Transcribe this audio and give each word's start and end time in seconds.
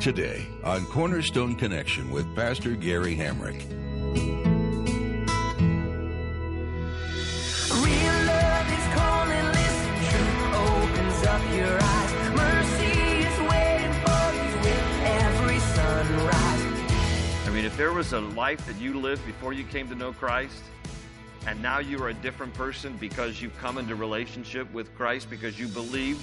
Today 0.00 0.46
on 0.62 0.86
Cornerstone 0.86 1.56
Connection 1.56 2.10
with 2.10 2.32
Pastor 2.36 2.76
Gary 2.76 3.16
Hamrick. 3.16 3.60
Real 7.82 8.18
love 8.26 8.68
is 8.70 8.86
calling, 8.94 9.46
listen, 9.46 9.94
truth 10.06 10.54
opens 10.54 11.26
up 11.26 11.42
your 11.56 11.78
eyes. 11.82 12.12
Mercy 12.36 13.00
is 13.18 13.36
waiting 13.50 13.92
for 14.04 14.24
you 14.36 14.50
with 14.62 14.84
every 15.02 15.58
sunrise. 15.58 16.62
I 17.46 17.50
mean, 17.52 17.64
if 17.64 17.76
there 17.76 17.92
was 17.92 18.12
a 18.12 18.20
life 18.20 18.64
that 18.66 18.76
you 18.76 19.00
lived 19.00 19.26
before 19.26 19.52
you 19.52 19.64
came 19.64 19.88
to 19.88 19.96
know 19.96 20.12
Christ, 20.12 20.62
and 21.48 21.60
now 21.60 21.80
you 21.80 22.00
are 22.02 22.10
a 22.10 22.14
different 22.14 22.54
person 22.54 22.96
because 22.98 23.42
you've 23.42 23.58
come 23.58 23.76
into 23.76 23.96
relationship 23.96 24.72
with 24.72 24.94
Christ, 24.94 25.28
because 25.30 25.58
you 25.58 25.66
believed, 25.66 26.20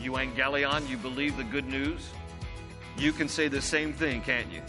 Evangelion, 0.00 0.88
you 0.88 0.96
believe 0.96 1.36
the 1.36 1.44
good 1.44 1.66
news, 1.66 2.08
you 2.98 3.12
can 3.12 3.28
say 3.28 3.48
the 3.48 3.62
same 3.62 3.92
thing, 3.92 4.20
can't 4.22 4.50
you? 4.52 4.62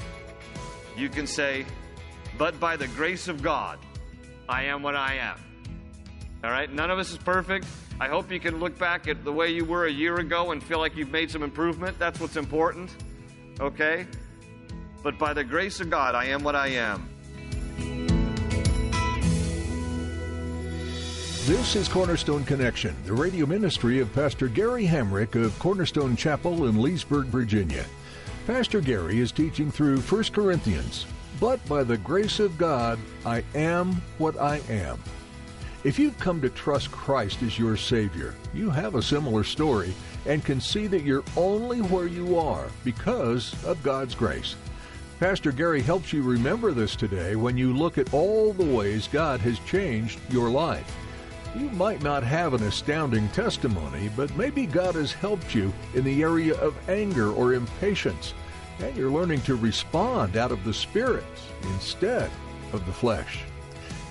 You 0.97 1.09
can 1.09 1.27
say, 1.27 1.65
but 2.37 2.59
by 2.59 2.77
the 2.77 2.87
grace 2.87 3.27
of 3.27 3.41
God, 3.41 3.79
I 4.47 4.63
am 4.63 4.83
what 4.83 4.95
I 4.95 5.15
am. 5.15 5.39
All 6.43 6.51
right? 6.51 6.71
None 6.71 6.91
of 6.91 6.99
us 6.99 7.11
is 7.11 7.17
perfect. 7.17 7.65
I 7.99 8.07
hope 8.07 8.31
you 8.31 8.39
can 8.39 8.59
look 8.59 8.77
back 8.77 9.07
at 9.07 9.23
the 9.23 9.31
way 9.31 9.49
you 9.49 9.65
were 9.65 9.85
a 9.85 9.91
year 9.91 10.17
ago 10.17 10.51
and 10.51 10.61
feel 10.61 10.79
like 10.79 10.95
you've 10.95 11.11
made 11.11 11.31
some 11.31 11.43
improvement. 11.43 11.97
That's 11.97 12.19
what's 12.19 12.35
important. 12.35 12.91
Okay? 13.59 14.05
But 15.01 15.17
by 15.17 15.33
the 15.33 15.43
grace 15.43 15.79
of 15.79 15.89
God, 15.89 16.13
I 16.15 16.25
am 16.25 16.43
what 16.43 16.55
I 16.55 16.67
am. 16.67 17.09
This 21.45 21.75
is 21.75 21.87
Cornerstone 21.87 22.43
Connection, 22.43 22.95
the 23.05 23.13
radio 23.13 23.45
ministry 23.45 23.99
of 23.99 24.11
Pastor 24.13 24.47
Gary 24.47 24.85
Hamrick 24.87 25.35
of 25.35 25.57
Cornerstone 25.59 26.15
Chapel 26.15 26.67
in 26.67 26.81
Leesburg, 26.81 27.27
Virginia. 27.27 27.85
Pastor 28.47 28.79
Gary 28.79 29.19
is 29.19 29.31
teaching 29.31 29.71
through 29.71 29.97
1 30.01 30.23
Corinthians. 30.25 31.07
But 31.39 31.65
by 31.67 31.83
the 31.83 31.97
grace 31.97 32.39
of 32.39 32.59
God, 32.59 32.99
I 33.25 33.43
am 33.55 33.93
what 34.19 34.39
I 34.39 34.61
am. 34.69 35.01
If 35.83 35.97
you've 35.97 36.17
come 36.19 36.41
to 36.41 36.49
trust 36.49 36.91
Christ 36.91 37.41
as 37.41 37.57
your 37.57 37.75
Savior, 37.75 38.35
you 38.53 38.69
have 38.69 38.93
a 38.93 39.01
similar 39.01 39.43
story 39.43 39.95
and 40.27 40.45
can 40.45 40.61
see 40.61 40.85
that 40.85 41.01
you're 41.01 41.23
only 41.35 41.81
where 41.81 42.05
you 42.05 42.37
are 42.37 42.67
because 42.83 43.55
of 43.65 43.81
God's 43.81 44.13
grace. 44.13 44.55
Pastor 45.19 45.51
Gary 45.51 45.81
helps 45.81 46.13
you 46.13 46.21
remember 46.21 46.71
this 46.71 46.95
today 46.95 47.35
when 47.35 47.57
you 47.57 47.75
look 47.75 47.97
at 47.97 48.13
all 48.13 48.53
the 48.53 48.63
ways 48.63 49.09
God 49.11 49.39
has 49.39 49.57
changed 49.61 50.19
your 50.29 50.51
life. 50.51 50.95
You 51.55 51.69
might 51.69 52.03
not 52.03 52.21
have 52.23 52.53
an 52.53 52.63
astounding 52.63 53.29
testimony, 53.29 54.09
but 54.17 54.35
maybe 54.35 54.65
God 54.65 54.95
has 54.95 55.13
helped 55.13 55.55
you 55.55 55.73
in 55.93 56.03
the 56.03 56.21
area 56.21 56.53
of 56.55 56.75
anger 56.89 57.31
or 57.31 57.53
impatience, 57.53 58.33
and 58.79 58.95
you're 58.97 59.09
learning 59.09 59.39
to 59.43 59.55
respond 59.55 60.35
out 60.35 60.51
of 60.51 60.65
the 60.65 60.73
Spirit 60.73 61.23
instead 61.63 62.29
of 62.73 62.85
the 62.85 62.91
flesh. 62.91 63.43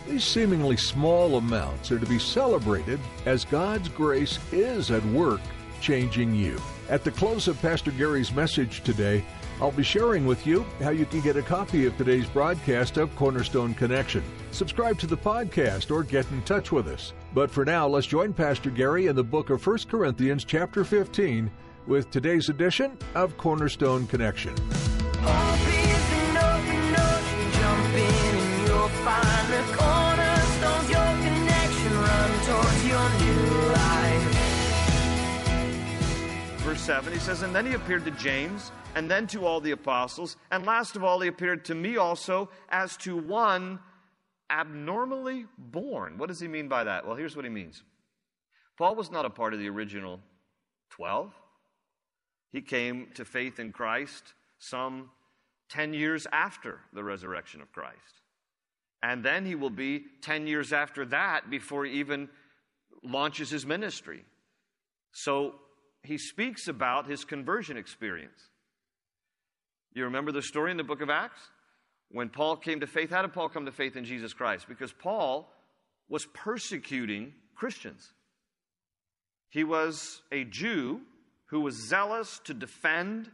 These 0.09 0.25
seemingly 0.25 0.79
small 0.79 1.37
amounts 1.37 1.93
are 1.93 1.99
to 1.99 2.07
be 2.07 2.19
celebrated 2.19 2.99
as 3.27 3.45
God's 3.45 3.91
grace 3.91 4.39
is 4.51 4.91
at 4.91 5.05
work 5.07 5.43
changing 5.83 6.35
you. 6.35 6.59
At 6.89 7.05
the 7.05 7.11
close 7.11 7.47
of 7.47 7.61
Pastor 7.61 7.91
Gary's 7.91 8.33
message 8.33 8.83
today, 8.85 9.23
I'll 9.61 9.71
be 9.71 9.83
sharing 9.83 10.25
with 10.25 10.47
you 10.47 10.65
how 10.81 10.91
you 10.91 11.05
can 11.05 11.21
get 11.21 11.37
a 11.37 11.43
copy 11.43 11.85
of 11.85 11.97
today's 11.99 12.27
broadcast 12.27 12.97
of 12.97 13.15
Cornerstone 13.17 13.75
Connection. 13.75 14.25
Subscribe 14.51 14.99
to 14.99 15.07
the 15.07 15.17
podcast 15.17 15.91
or 15.95 16.03
get 16.03 16.31
in 16.31 16.41
touch 16.43 16.73
with 16.73 16.89
us. 16.89 17.13
But 17.35 17.51
for 17.51 17.65
now, 17.65 17.89
let's 17.89 18.07
join 18.07 18.33
Pastor 18.33 18.71
Gary 18.71 19.09
in 19.09 19.17
the 19.17 19.25
book 19.25 19.51
of 19.51 19.67
1 19.67 19.79
Corinthians, 19.91 20.45
chapter 20.45 20.85
15, 20.85 21.51
with 21.89 22.09
today's 22.13 22.49
edition 22.49 22.97
of 23.17 23.37
Cornerstone 23.37 24.07
Connection. 24.07 24.55
Verse 36.59 36.81
7, 36.81 37.13
he 37.13 37.19
says, 37.19 37.43
And 37.43 37.53
then 37.53 37.67
he 37.67 37.75
appeared 37.75 38.05
to 38.05 38.13
James, 38.13 38.71
and 38.95 39.11
then 39.11 39.27
to 39.27 39.45
all 39.45 39.61
the 39.61 39.73
apostles, 39.73 40.37
and 40.53 40.65
last 40.65 40.95
of 40.95 41.03
all, 41.03 41.19
he 41.19 41.27
appeared 41.27 41.65
to 41.65 41.75
me 41.75 41.97
also 41.97 42.49
as 42.69 42.97
to 42.99 43.17
one 43.17 43.81
abnormally 44.51 45.47
born. 45.59 46.19
What 46.19 46.29
does 46.29 46.41
he 46.41 46.49
mean 46.49 46.69
by 46.69 46.85
that? 46.85 47.07
Well, 47.07 47.17
here's 47.17 47.37
what 47.37 47.45
he 47.45 47.51
means 47.51 47.83
Paul 48.77 48.95
was 48.95 49.11
not 49.11 49.25
a 49.25 49.31
part 49.31 49.55
of 49.55 49.61
the 49.61 49.69
original 49.69 50.21
12. 50.91 51.33
He 52.53 52.61
came 52.61 53.09
to 53.15 53.25
faith 53.25 53.59
in 53.59 53.73
Christ 53.73 54.35
some 54.59 55.11
10 55.71 55.93
years 55.93 56.27
after 56.33 56.81
the 56.93 57.03
resurrection 57.03 57.61
of 57.61 57.73
Christ. 57.73 58.21
And 59.03 59.25
then 59.25 59.45
he 59.45 59.55
will 59.55 59.71
be 59.71 60.05
10 60.23 60.47
years 60.47 60.73
after 60.73 61.05
that 61.07 61.51
before 61.51 61.85
he 61.85 61.93
even 61.99 62.29
launches 63.03 63.51
his 63.51 63.67
ministry. 63.67 64.25
So 65.13 65.57
he 66.03 66.17
speaks 66.17 66.69
about 66.69 67.09
his 67.09 67.25
conversion 67.25 67.77
experience. 67.77 68.51
You 69.93 70.05
remember 70.05 70.33
the 70.33 70.43
story 70.43 70.71
in 70.71 70.77
the 70.77 70.85
book 70.85 71.01
of 71.01 71.11
Acts? 71.11 71.41
When 72.15 72.29
Paul 72.29 72.57
came 72.59 72.79
to 72.79 72.87
faith, 72.87 73.11
how 73.11 73.23
did 73.23 73.33
Paul 73.33 73.49
come 73.49 73.67
to 73.67 73.73
faith 73.73 73.97
in 73.97 74.05
Jesus 74.05 74.33
Christ? 74.33 74.69
Because 74.69 74.93
Paul 74.93 75.51
was 76.09 76.27
persecuting 76.27 77.33
Christians. 77.57 78.09
He 79.51 79.65
was 79.65 80.23
a 80.31 80.45
Jew 80.45 81.01
who 81.47 81.59
was 81.59 81.89
zealous 81.89 82.41
to 82.45 82.55
defend 82.55 83.33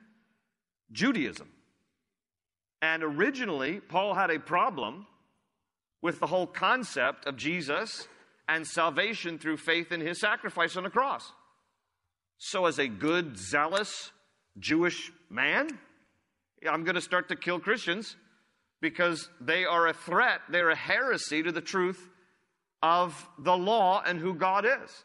Judaism. 0.93 1.51
And 2.81 3.03
originally, 3.03 3.81
Paul 3.81 4.15
had 4.15 4.31
a 4.31 4.41
problem 4.41 5.07
with 6.01 6.19
the 6.19 6.27
whole 6.27 6.47
concept 6.47 7.27
of 7.27 7.37
Jesus 7.37 8.09
and 8.49 8.67
salvation 8.67 9.39
through 9.39 9.59
faith 9.59 9.93
in 9.93 10.01
his 10.01 10.19
sacrifice 10.19 10.75
on 10.79 10.85
the 10.85 10.91
cross. 10.91 11.31
So, 12.39 12.65
as 12.65 12.79
a 12.79 12.89
good, 12.89 13.37
zealous 13.37 14.11
Jewish 14.59 15.13
man, 15.29 15.69
I'm 16.67 16.85
going 16.85 16.95
to 16.95 17.03
start 17.03 17.29
to 17.29 17.37
kill 17.37 17.61
Christians 17.61 18.17
because 18.81 19.29
they 19.41 19.65
are 19.65 19.89
a 19.89 19.93
threat, 19.93 20.41
they're 20.49 20.71
a 20.71 20.77
heresy 20.77 21.43
to 21.43 21.53
the 21.53 21.61
truth 21.61 22.09
of 22.83 23.29
the 23.39 23.57
law 23.57 24.03
and 24.05 24.19
who 24.19 24.35
God 24.35 24.65
is. 24.65 25.05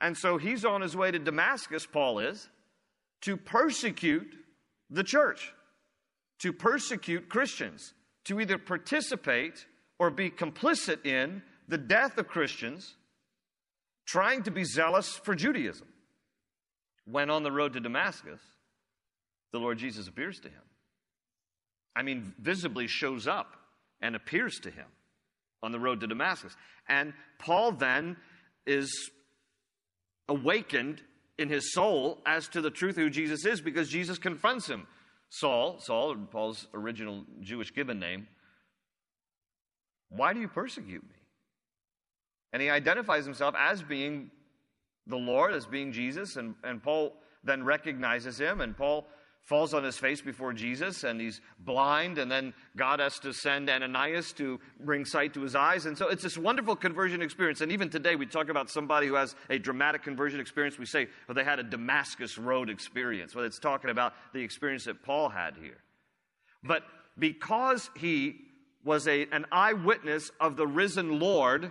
And 0.00 0.16
so 0.16 0.36
he's 0.36 0.64
on 0.64 0.80
his 0.80 0.96
way 0.96 1.10
to 1.10 1.18
Damascus, 1.18 1.86
Paul 1.86 2.18
is, 2.18 2.48
to 3.22 3.36
persecute 3.36 4.34
the 4.90 5.04
church, 5.04 5.52
to 6.40 6.52
persecute 6.52 7.28
Christians, 7.28 7.94
to 8.24 8.40
either 8.40 8.58
participate 8.58 9.64
or 9.98 10.10
be 10.10 10.28
complicit 10.28 11.06
in 11.06 11.42
the 11.68 11.78
death 11.78 12.18
of 12.18 12.26
Christians, 12.26 12.96
trying 14.06 14.42
to 14.42 14.50
be 14.50 14.64
zealous 14.64 15.10
for 15.10 15.36
Judaism. 15.36 15.86
When 17.04 17.30
on 17.30 17.44
the 17.44 17.52
road 17.52 17.72
to 17.74 17.80
Damascus, 17.80 18.40
the 19.52 19.58
Lord 19.58 19.78
Jesus 19.78 20.08
appears 20.08 20.40
to 20.40 20.48
him. 20.48 20.62
I 21.94 22.02
mean, 22.02 22.34
visibly 22.38 22.86
shows 22.86 23.26
up 23.26 23.56
and 24.00 24.16
appears 24.16 24.58
to 24.60 24.70
him 24.70 24.86
on 25.62 25.72
the 25.72 25.78
road 25.78 26.00
to 26.00 26.06
Damascus. 26.06 26.56
And 26.88 27.12
Paul 27.38 27.72
then 27.72 28.16
is 28.66 29.10
awakened 30.28 31.02
in 31.38 31.48
his 31.48 31.72
soul 31.72 32.18
as 32.26 32.48
to 32.48 32.60
the 32.60 32.70
truth 32.70 32.96
who 32.96 33.10
Jesus 33.10 33.44
is 33.44 33.60
because 33.60 33.88
Jesus 33.88 34.18
confronts 34.18 34.68
him. 34.68 34.86
Saul, 35.28 35.78
Saul, 35.80 36.14
Paul's 36.30 36.66
original 36.74 37.24
Jewish 37.40 37.72
given 37.72 37.98
name, 37.98 38.28
why 40.10 40.34
do 40.34 40.40
you 40.40 40.48
persecute 40.48 41.02
me? 41.02 41.16
And 42.52 42.60
he 42.60 42.68
identifies 42.68 43.24
himself 43.24 43.54
as 43.58 43.82
being 43.82 44.30
the 45.06 45.16
Lord, 45.16 45.54
as 45.54 45.66
being 45.66 45.90
Jesus, 45.90 46.36
and, 46.36 46.54
and 46.62 46.82
Paul 46.82 47.14
then 47.42 47.64
recognizes 47.64 48.38
him, 48.38 48.60
and 48.60 48.76
Paul 48.76 49.06
falls 49.44 49.74
on 49.74 49.82
his 49.84 49.96
face 49.96 50.20
before 50.20 50.52
Jesus 50.52 51.04
and 51.04 51.20
he's 51.20 51.40
blind, 51.58 52.18
and 52.18 52.30
then 52.30 52.54
God 52.76 53.00
has 53.00 53.18
to 53.20 53.32
send 53.32 53.68
Ananias 53.68 54.32
to 54.34 54.60
bring 54.80 55.04
sight 55.04 55.34
to 55.34 55.42
his 55.42 55.54
eyes. 55.54 55.86
And 55.86 55.98
so 55.98 56.08
it's 56.08 56.22
this 56.22 56.38
wonderful 56.38 56.76
conversion 56.76 57.22
experience. 57.22 57.60
And 57.60 57.72
even 57.72 57.90
today, 57.90 58.14
we 58.16 58.26
talk 58.26 58.48
about 58.48 58.70
somebody 58.70 59.08
who 59.08 59.14
has 59.14 59.34
a 59.50 59.58
dramatic 59.58 60.02
conversion 60.02 60.40
experience. 60.40 60.78
We 60.78 60.86
say, 60.86 61.08
well, 61.26 61.34
they 61.34 61.44
had 61.44 61.58
a 61.58 61.64
Damascus 61.64 62.38
Road 62.38 62.70
experience. 62.70 63.34
Well, 63.34 63.44
it's 63.44 63.58
talking 63.58 63.90
about 63.90 64.14
the 64.32 64.40
experience 64.40 64.84
that 64.84 65.02
Paul 65.02 65.28
had 65.28 65.56
here. 65.60 65.78
But 66.62 66.82
because 67.18 67.90
he 67.96 68.36
was 68.84 69.06
a, 69.06 69.26
an 69.32 69.46
eyewitness 69.52 70.30
of 70.40 70.56
the 70.56 70.66
risen 70.66 71.18
Lord, 71.18 71.70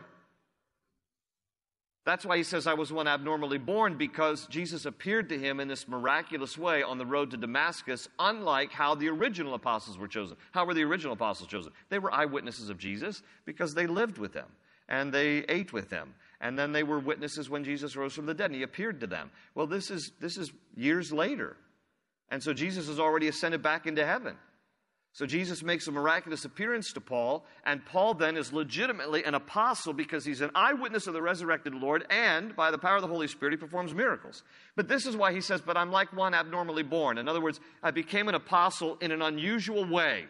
that's 2.03 2.25
why 2.25 2.38
he 2.38 2.44
says, 2.44 2.65
I 2.65 2.74
was 2.74 2.92
one 2.92 3.07
abnormally 3.07 3.59
born, 3.59 3.95
because 3.95 4.48
Jesus 4.48 4.86
appeared 4.86 5.30
to 5.30 5.38
him 5.38 5.59
in 5.59 5.68
this 5.68 5.88
miraculous 5.88 6.57
way 6.57 6.81
on 6.81 6.98
the 6.98 7.06
road 7.06 7.30
to 7.31 7.38
Damascus, 7.38 8.07
unlike 8.18 8.71
how 8.71 8.95
the 8.95 9.09
original 9.09 9.53
apostles 9.53 10.00
were 10.00 10.07
chosen. 10.07 10.36
How 10.51 10.65
were 10.65 10.74
the 10.74 10.83
original 10.83 11.13
apostles 11.13 11.50
chosen? 11.50 11.71
They 11.89 12.00
were 12.00 12.12
eyewitnesses 12.12 12.69
of 12.69 12.80
Jesus 12.80 13.21
because 13.45 13.75
they 13.75 13.86
lived 13.86 14.18
with 14.18 14.33
him 14.33 14.48
and 14.89 15.13
they 15.13 15.39
ate 15.48 15.74
with 15.74 15.92
him. 15.92 16.15
And 16.42 16.57
then 16.57 16.71
they 16.71 16.81
were 16.81 17.00
witnesses 17.00 17.51
when 17.51 17.63
Jesus 17.63 17.95
rose 17.95 18.13
from 18.13 18.25
the 18.25 18.33
dead 18.33 18.45
and 18.45 18.56
he 18.56 18.63
appeared 18.63 19.00
to 19.01 19.07
them. 19.07 19.30
Well, 19.53 19.68
this 19.68 19.92
is, 19.92 20.12
this 20.19 20.38
is 20.38 20.51
years 20.75 21.12
later. 21.12 21.56
And 22.30 22.42
so 22.42 22.51
Jesus 22.51 22.88
has 22.88 23.00
already 23.00 23.27
ascended 23.27 23.62
back 23.62 23.86
into 23.86 24.03
heaven. 24.03 24.36
So 25.13 25.25
Jesus 25.25 25.62
makes 25.62 25.88
a 25.88 25.92
miraculous 25.92 26.46
appearance 26.46 26.94
to 26.94 27.02
Paul, 27.02 27.46
and 27.66 27.86
Paul 27.86 28.13
then 28.13 28.38
is 28.38 28.54
legitimately 28.54 29.25
an 29.25 29.36
apostle 29.36 29.92
because 29.92 30.24
he's 30.24 30.40
an 30.40 30.52
eyewitness 30.56 31.06
of 31.06 31.13
the 31.13 31.22
resurrected 31.22 31.75
Lord, 31.75 32.06
and 32.10 32.56
by 32.56 32.72
the 32.72 32.78
power 32.78 32.96
of 32.96 33.02
the 33.02 33.10
Holy 33.10 33.28
Spirit, 33.28 33.52
he 33.52 33.58
performs 33.58 33.94
miracles. 33.94 34.44
But 34.78 34.88
this 34.88 35.06
is 35.06 35.18
why 35.18 35.34
he 35.34 35.42
says, 35.42 35.60
But 35.60 35.75
I'm 35.75 35.92
like 35.92 36.13
one 36.13 36.34
abnormally 36.34 36.84
born. 36.84 37.18
In 37.18 37.28
other 37.28 37.42
words, 37.42 37.60
I 37.84 37.92
became 37.92 38.30
an 38.30 38.36
apostle 38.36 38.98
in 39.02 39.12
an 39.12 39.22
unusual 39.22 39.86
way. 39.86 40.28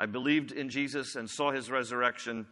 I 0.00 0.06
believed 0.06 0.50
in 0.50 0.68
Jesus 0.68 1.14
and 1.14 1.30
saw 1.30 1.52
his 1.52 1.70
resurrection 1.70 2.48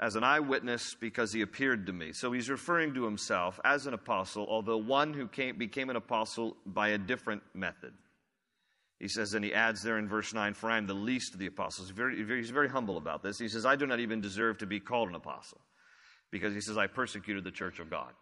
as 0.00 0.16
an 0.16 0.24
eyewitness 0.24 0.94
because 0.98 1.34
he 1.34 1.42
appeared 1.42 1.84
to 1.86 1.92
me. 1.92 2.12
So 2.12 2.32
he's 2.32 2.48
referring 2.48 2.94
to 2.94 3.04
himself 3.04 3.60
as 3.62 3.86
an 3.86 3.92
apostle, 3.92 4.46
although 4.48 4.78
one 4.78 5.12
who 5.12 5.28
came, 5.28 5.58
became 5.58 5.90
an 5.90 5.96
apostle 5.96 6.56
by 6.64 6.88
a 6.90 6.98
different 6.98 7.42
method. 7.52 7.92
He 8.98 9.06
says, 9.06 9.34
and 9.34 9.44
he 9.44 9.54
adds 9.54 9.82
there 9.82 9.98
in 9.98 10.08
verse 10.08 10.34
9, 10.34 10.54
For 10.54 10.70
I 10.70 10.76
am 10.76 10.86
the 10.86 10.94
least 10.94 11.32
of 11.32 11.38
the 11.38 11.46
apostles. 11.46 11.90
Very, 11.90 12.16
he's 12.16 12.50
very 12.50 12.68
humble 12.68 12.96
about 12.96 13.22
this. 13.22 13.38
He 13.38 13.48
says, 13.48 13.64
I 13.64 13.76
do 13.76 13.86
not 13.86 14.00
even 14.00 14.20
deserve 14.20 14.58
to 14.58 14.66
be 14.66 14.80
called 14.80 15.08
an 15.08 15.14
apostle, 15.14 15.60
because 16.30 16.52
he 16.52 16.60
says, 16.60 16.76
I 16.76 16.88
persecuted 16.88 17.44
the 17.44 17.52
church 17.52 17.78
of 17.78 17.90
God. 17.90 18.12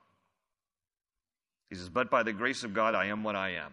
He 1.71 1.77
says, 1.77 1.89
But 1.89 2.11
by 2.11 2.23
the 2.23 2.33
grace 2.33 2.63
of 2.63 2.75
God, 2.75 2.95
I 2.95 3.07
am 3.07 3.25
what 3.25 3.37
I 3.37 3.51
am. 3.53 3.73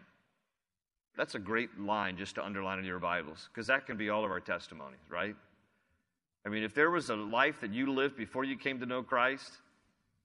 That's 1.18 1.36
a 1.36 1.40
great 1.40 1.80
line 1.80 2.18
just 2.18 2.36
to 2.36 2.46
underline 2.46 2.80
in 2.80 2.86
your 2.86 3.00
Bibles, 3.00 3.50
because 3.52 3.68
that 3.68 3.86
can 3.86 3.98
be 3.98 4.10
all 4.10 4.24
of 4.24 4.32
our 4.32 4.40
testimonies, 4.40 5.00
right? 5.10 5.36
I 6.46 6.50
mean, 6.50 6.64
if 6.64 6.74
there 6.74 6.90
was 6.90 7.10
a 7.10 7.16
life 7.16 7.62
that 7.62 7.74
you 7.74 7.92
lived 7.92 8.18
before 8.18 8.46
you 8.46 8.58
came 8.58 8.80
to 8.80 8.86
know 8.86 9.04
Christ, 9.04 9.52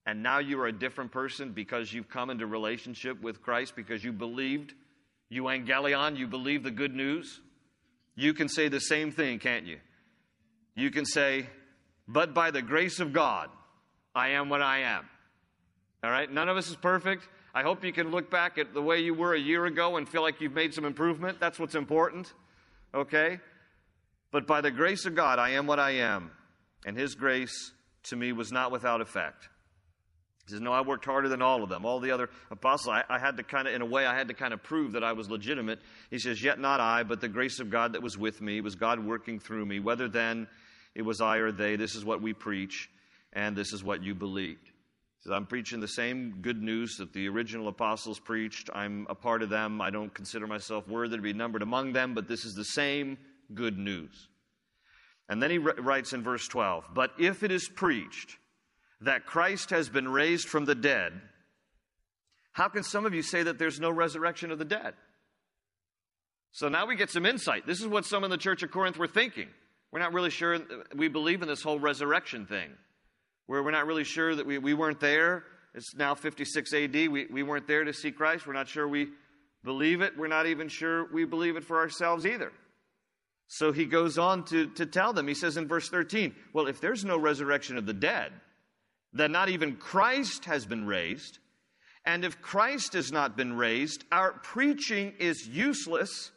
and 0.05 0.23
now 0.23 0.39
you 0.39 0.59
are 0.61 0.67
a 0.67 0.71
different 0.71 1.11
person 1.11 1.51
because 1.51 1.93
you've 1.93 2.09
come 2.09 2.29
into 2.29 2.47
relationship 2.47 3.21
with 3.21 3.41
Christ, 3.41 3.75
because 3.75 4.03
you 4.03 4.13
believed 4.13 4.73
Evangelion, 5.31 6.17
you 6.17 6.27
believe 6.27 6.63
the 6.63 6.71
good 6.71 6.95
news, 6.95 7.39
you 8.15 8.33
can 8.33 8.49
say 8.49 8.67
the 8.67 8.79
same 8.79 9.11
thing, 9.11 9.39
can't 9.39 9.65
you? 9.65 9.77
You 10.75 10.91
can 10.91 11.05
say, 11.05 11.47
but 12.07 12.33
by 12.33 12.51
the 12.51 12.61
grace 12.61 12.99
of 12.99 13.13
God, 13.13 13.49
I 14.15 14.29
am 14.29 14.49
what 14.49 14.61
I 14.61 14.79
am. 14.79 15.05
All 16.03 16.09
right? 16.09 16.31
None 16.31 16.49
of 16.49 16.57
us 16.57 16.69
is 16.69 16.75
perfect. 16.75 17.27
I 17.53 17.63
hope 17.63 17.83
you 17.83 17.91
can 17.91 18.11
look 18.11 18.29
back 18.29 18.57
at 18.57 18.73
the 18.73 18.81
way 18.81 18.99
you 18.99 19.13
were 19.13 19.33
a 19.33 19.39
year 19.39 19.65
ago 19.65 19.97
and 19.97 20.07
feel 20.07 20.21
like 20.21 20.41
you've 20.41 20.53
made 20.53 20.73
some 20.73 20.85
improvement. 20.85 21.39
That's 21.39 21.59
what's 21.59 21.75
important. 21.75 22.33
Okay? 22.93 23.39
But 24.31 24.47
by 24.47 24.61
the 24.61 24.71
grace 24.71 25.05
of 25.05 25.15
God, 25.15 25.39
I 25.39 25.51
am 25.51 25.67
what 25.67 25.79
I 25.79 25.91
am. 25.91 26.31
And 26.85 26.97
His 26.97 27.15
grace 27.15 27.71
to 28.03 28.15
me 28.15 28.31
was 28.31 28.51
not 28.51 28.71
without 28.71 29.01
effect. 29.01 29.49
He 30.49 30.55
says, 30.55 30.61
No, 30.61 30.73
I 30.73 30.81
worked 30.81 31.05
harder 31.05 31.29
than 31.29 31.43
all 31.43 31.61
of 31.61 31.69
them. 31.69 31.85
All 31.85 31.99
the 31.99 32.11
other 32.11 32.29
apostles, 32.49 32.93
I, 32.93 33.03
I 33.13 33.19
had 33.19 33.37
to 33.37 33.43
kind 33.43 33.67
of, 33.67 33.73
in 33.73 33.83
a 33.83 33.85
way, 33.85 34.05
I 34.05 34.15
had 34.15 34.29
to 34.29 34.33
kind 34.33 34.53
of 34.53 34.63
prove 34.63 34.93
that 34.93 35.03
I 35.03 35.13
was 35.13 35.29
legitimate. 35.29 35.79
He 36.09 36.17
says, 36.17 36.43
Yet 36.43 36.59
not 36.59 36.79
I, 36.79 37.03
but 37.03 37.21
the 37.21 37.27
grace 37.27 37.59
of 37.59 37.69
God 37.69 37.93
that 37.93 38.01
was 38.01 38.17
with 38.17 38.41
me. 38.41 38.57
It 38.57 38.63
was 38.63 38.75
God 38.75 39.05
working 39.05 39.39
through 39.39 39.65
me. 39.65 39.79
Whether 39.79 40.07
then 40.07 40.47
it 40.95 41.03
was 41.03 41.21
I 41.21 41.37
or 41.37 41.51
they, 41.51 41.75
this 41.75 41.93
is 41.93 42.03
what 42.03 42.21
we 42.21 42.33
preach, 42.33 42.89
and 43.31 43.55
this 43.55 43.73
is 43.73 43.83
what 43.83 44.01
you 44.01 44.15
believed. 44.15 44.65
He 44.65 45.23
says, 45.23 45.33
I'm 45.33 45.45
preaching 45.45 45.81
the 45.81 45.87
same 45.87 46.39
good 46.41 46.63
news 46.63 46.95
that 46.97 47.13
the 47.13 47.29
original 47.29 47.67
apostles 47.67 48.19
preached. 48.19 48.71
I'm 48.73 49.05
a 49.07 49.15
part 49.15 49.43
of 49.43 49.49
them. 49.49 49.81
I 49.81 49.91
don't 49.91 50.13
consider 50.13 50.47
myself 50.47 50.87
worthy 50.87 51.17
to 51.17 51.21
be 51.21 51.33
numbered 51.33 51.61
among 51.61 51.93
them, 51.93 52.15
but 52.15 52.27
this 52.27 52.43
is 52.43 52.55
the 52.55 52.63
same 52.63 53.19
good 53.53 53.77
news. 53.77 54.29
And 55.29 55.43
then 55.43 55.51
he 55.51 55.59
writes 55.59 56.13
in 56.13 56.23
verse 56.23 56.47
12, 56.47 56.85
But 56.95 57.11
if 57.19 57.43
it 57.43 57.51
is 57.51 57.69
preached, 57.69 58.37
that 59.01 59.25
Christ 59.25 59.69
has 59.69 59.89
been 59.89 60.07
raised 60.07 60.47
from 60.47 60.65
the 60.65 60.75
dead, 60.75 61.13
how 62.51 62.67
can 62.67 62.83
some 62.83 63.05
of 63.05 63.13
you 63.13 63.21
say 63.21 63.43
that 63.43 63.57
there's 63.57 63.79
no 63.79 63.89
resurrection 63.89 64.51
of 64.51 64.59
the 64.59 64.65
dead? 64.65 64.93
So 66.51 66.67
now 66.67 66.87
we 66.87 66.95
get 66.95 67.09
some 67.09 67.25
insight. 67.25 67.65
This 67.65 67.79
is 67.79 67.87
what 67.87 68.05
some 68.05 68.23
in 68.23 68.31
the 68.31 68.37
church 68.37 68.63
of 68.63 68.71
Corinth 68.71 68.97
were 68.97 69.07
thinking. 69.07 69.47
We're 69.91 69.99
not 69.99 70.13
really 70.13 70.29
sure 70.29 70.59
we 70.95 71.07
believe 71.07 71.41
in 71.41 71.47
this 71.47 71.63
whole 71.63 71.79
resurrection 71.79 72.45
thing, 72.45 72.69
where 73.45 73.63
we're 73.63 73.71
not 73.71 73.85
really 73.85 74.03
sure 74.03 74.35
that 74.35 74.45
we, 74.45 74.57
we 74.57 74.73
weren't 74.73 74.99
there. 74.99 75.43
It's 75.73 75.95
now 75.95 76.15
56 76.15 76.73
AD. 76.73 76.93
We, 76.93 77.27
we 77.31 77.43
weren't 77.43 77.67
there 77.67 77.83
to 77.83 77.93
see 77.93 78.11
Christ. 78.11 78.45
We're 78.45 78.53
not 78.53 78.67
sure 78.67 78.87
we 78.87 79.09
believe 79.63 80.01
it. 80.01 80.17
We're 80.17 80.27
not 80.27 80.47
even 80.47 80.67
sure 80.67 81.11
we 81.11 81.25
believe 81.25 81.55
it 81.55 81.63
for 81.63 81.79
ourselves 81.79 82.25
either. 82.25 82.51
So 83.47 83.71
he 83.71 83.85
goes 83.85 84.17
on 84.17 84.45
to, 84.45 84.67
to 84.75 84.85
tell 84.85 85.13
them, 85.13 85.27
he 85.27 85.33
says 85.33 85.57
in 85.57 85.67
verse 85.67 85.89
13, 85.89 86.35
Well, 86.53 86.67
if 86.67 86.81
there's 86.81 87.03
no 87.03 87.17
resurrection 87.17 87.77
of 87.77 87.85
the 87.85 87.93
dead, 87.93 88.31
that 89.13 89.31
not 89.31 89.49
even 89.49 89.75
Christ 89.75 90.45
has 90.45 90.65
been 90.65 90.85
raised. 90.85 91.39
And 92.05 92.23
if 92.23 92.41
Christ 92.41 92.93
has 92.93 93.11
not 93.11 93.35
been 93.35 93.53
raised, 93.53 94.03
our 94.11 94.33
preaching 94.33 95.13
is 95.19 95.47
useless, 95.47 96.31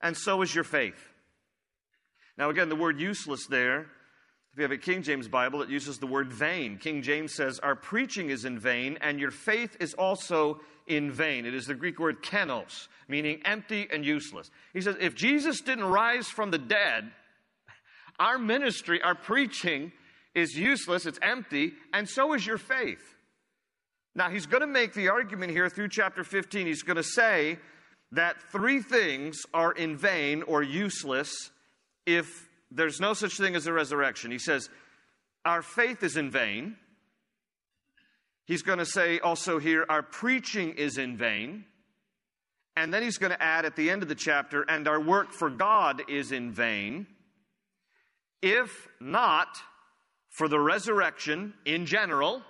and 0.00 0.16
so 0.16 0.42
is 0.42 0.54
your 0.54 0.64
faith. 0.64 1.08
Now, 2.36 2.50
again, 2.50 2.68
the 2.68 2.76
word 2.76 3.00
useless 3.00 3.46
there, 3.46 3.86
if 4.52 4.58
you 4.58 4.62
have 4.62 4.72
a 4.72 4.78
King 4.78 5.02
James 5.02 5.28
Bible, 5.28 5.62
it 5.62 5.68
uses 5.68 5.98
the 5.98 6.06
word 6.06 6.32
vain. 6.32 6.78
King 6.78 7.02
James 7.02 7.34
says, 7.34 7.58
Our 7.60 7.76
preaching 7.76 8.30
is 8.30 8.44
in 8.44 8.58
vain, 8.58 8.98
and 9.00 9.20
your 9.20 9.30
faith 9.30 9.76
is 9.80 9.94
also 9.94 10.60
in 10.86 11.12
vain. 11.12 11.46
It 11.46 11.54
is 11.54 11.66
the 11.66 11.74
Greek 11.74 11.98
word 11.98 12.22
kenos, 12.22 12.88
meaning 13.08 13.40
empty 13.44 13.86
and 13.92 14.04
useless. 14.04 14.50
He 14.72 14.80
says, 14.80 14.96
If 15.00 15.14
Jesus 15.14 15.60
didn't 15.60 15.84
rise 15.84 16.26
from 16.26 16.50
the 16.50 16.58
dead, 16.58 17.10
our 18.18 18.38
ministry, 18.38 19.00
our 19.02 19.14
preaching, 19.14 19.92
is 20.34 20.54
useless, 20.54 21.06
it's 21.06 21.18
empty, 21.22 21.72
and 21.92 22.08
so 22.08 22.32
is 22.34 22.46
your 22.46 22.58
faith. 22.58 23.16
Now, 24.14 24.30
he's 24.30 24.46
going 24.46 24.62
to 24.62 24.66
make 24.66 24.94
the 24.94 25.08
argument 25.08 25.52
here 25.52 25.68
through 25.68 25.88
chapter 25.90 26.24
15. 26.24 26.66
He's 26.66 26.82
going 26.82 26.96
to 26.96 27.02
say 27.02 27.58
that 28.12 28.40
three 28.50 28.80
things 28.80 29.42
are 29.52 29.72
in 29.72 29.96
vain 29.96 30.42
or 30.42 30.62
useless 30.62 31.32
if 32.06 32.48
there's 32.70 33.00
no 33.00 33.14
such 33.14 33.36
thing 33.36 33.54
as 33.54 33.66
a 33.66 33.72
resurrection. 33.72 34.30
He 34.30 34.38
says, 34.38 34.68
Our 35.44 35.62
faith 35.62 36.02
is 36.02 36.16
in 36.16 36.30
vain. 36.30 36.76
He's 38.44 38.62
going 38.62 38.78
to 38.78 38.86
say 38.86 39.20
also 39.20 39.58
here, 39.58 39.84
Our 39.88 40.02
preaching 40.02 40.70
is 40.70 40.98
in 40.98 41.16
vain. 41.16 41.64
And 42.76 42.94
then 42.94 43.02
he's 43.02 43.18
going 43.18 43.32
to 43.32 43.42
add 43.42 43.64
at 43.64 43.76
the 43.76 43.90
end 43.90 44.02
of 44.02 44.08
the 44.08 44.14
chapter, 44.14 44.62
And 44.62 44.88
our 44.88 45.00
work 45.00 45.32
for 45.32 45.50
God 45.50 46.02
is 46.08 46.32
in 46.32 46.52
vain. 46.52 47.06
If 48.40 48.88
not, 49.00 49.48
for 50.38 50.46
the 50.46 50.60
resurrection 50.60 51.52
in 51.64 51.84
general 51.84 52.40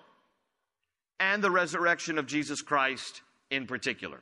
and 1.18 1.42
the 1.42 1.50
resurrection 1.50 2.18
of 2.18 2.26
Jesus 2.26 2.61
Christ 2.61 3.23
in 3.50 3.66
particular. 3.66 4.21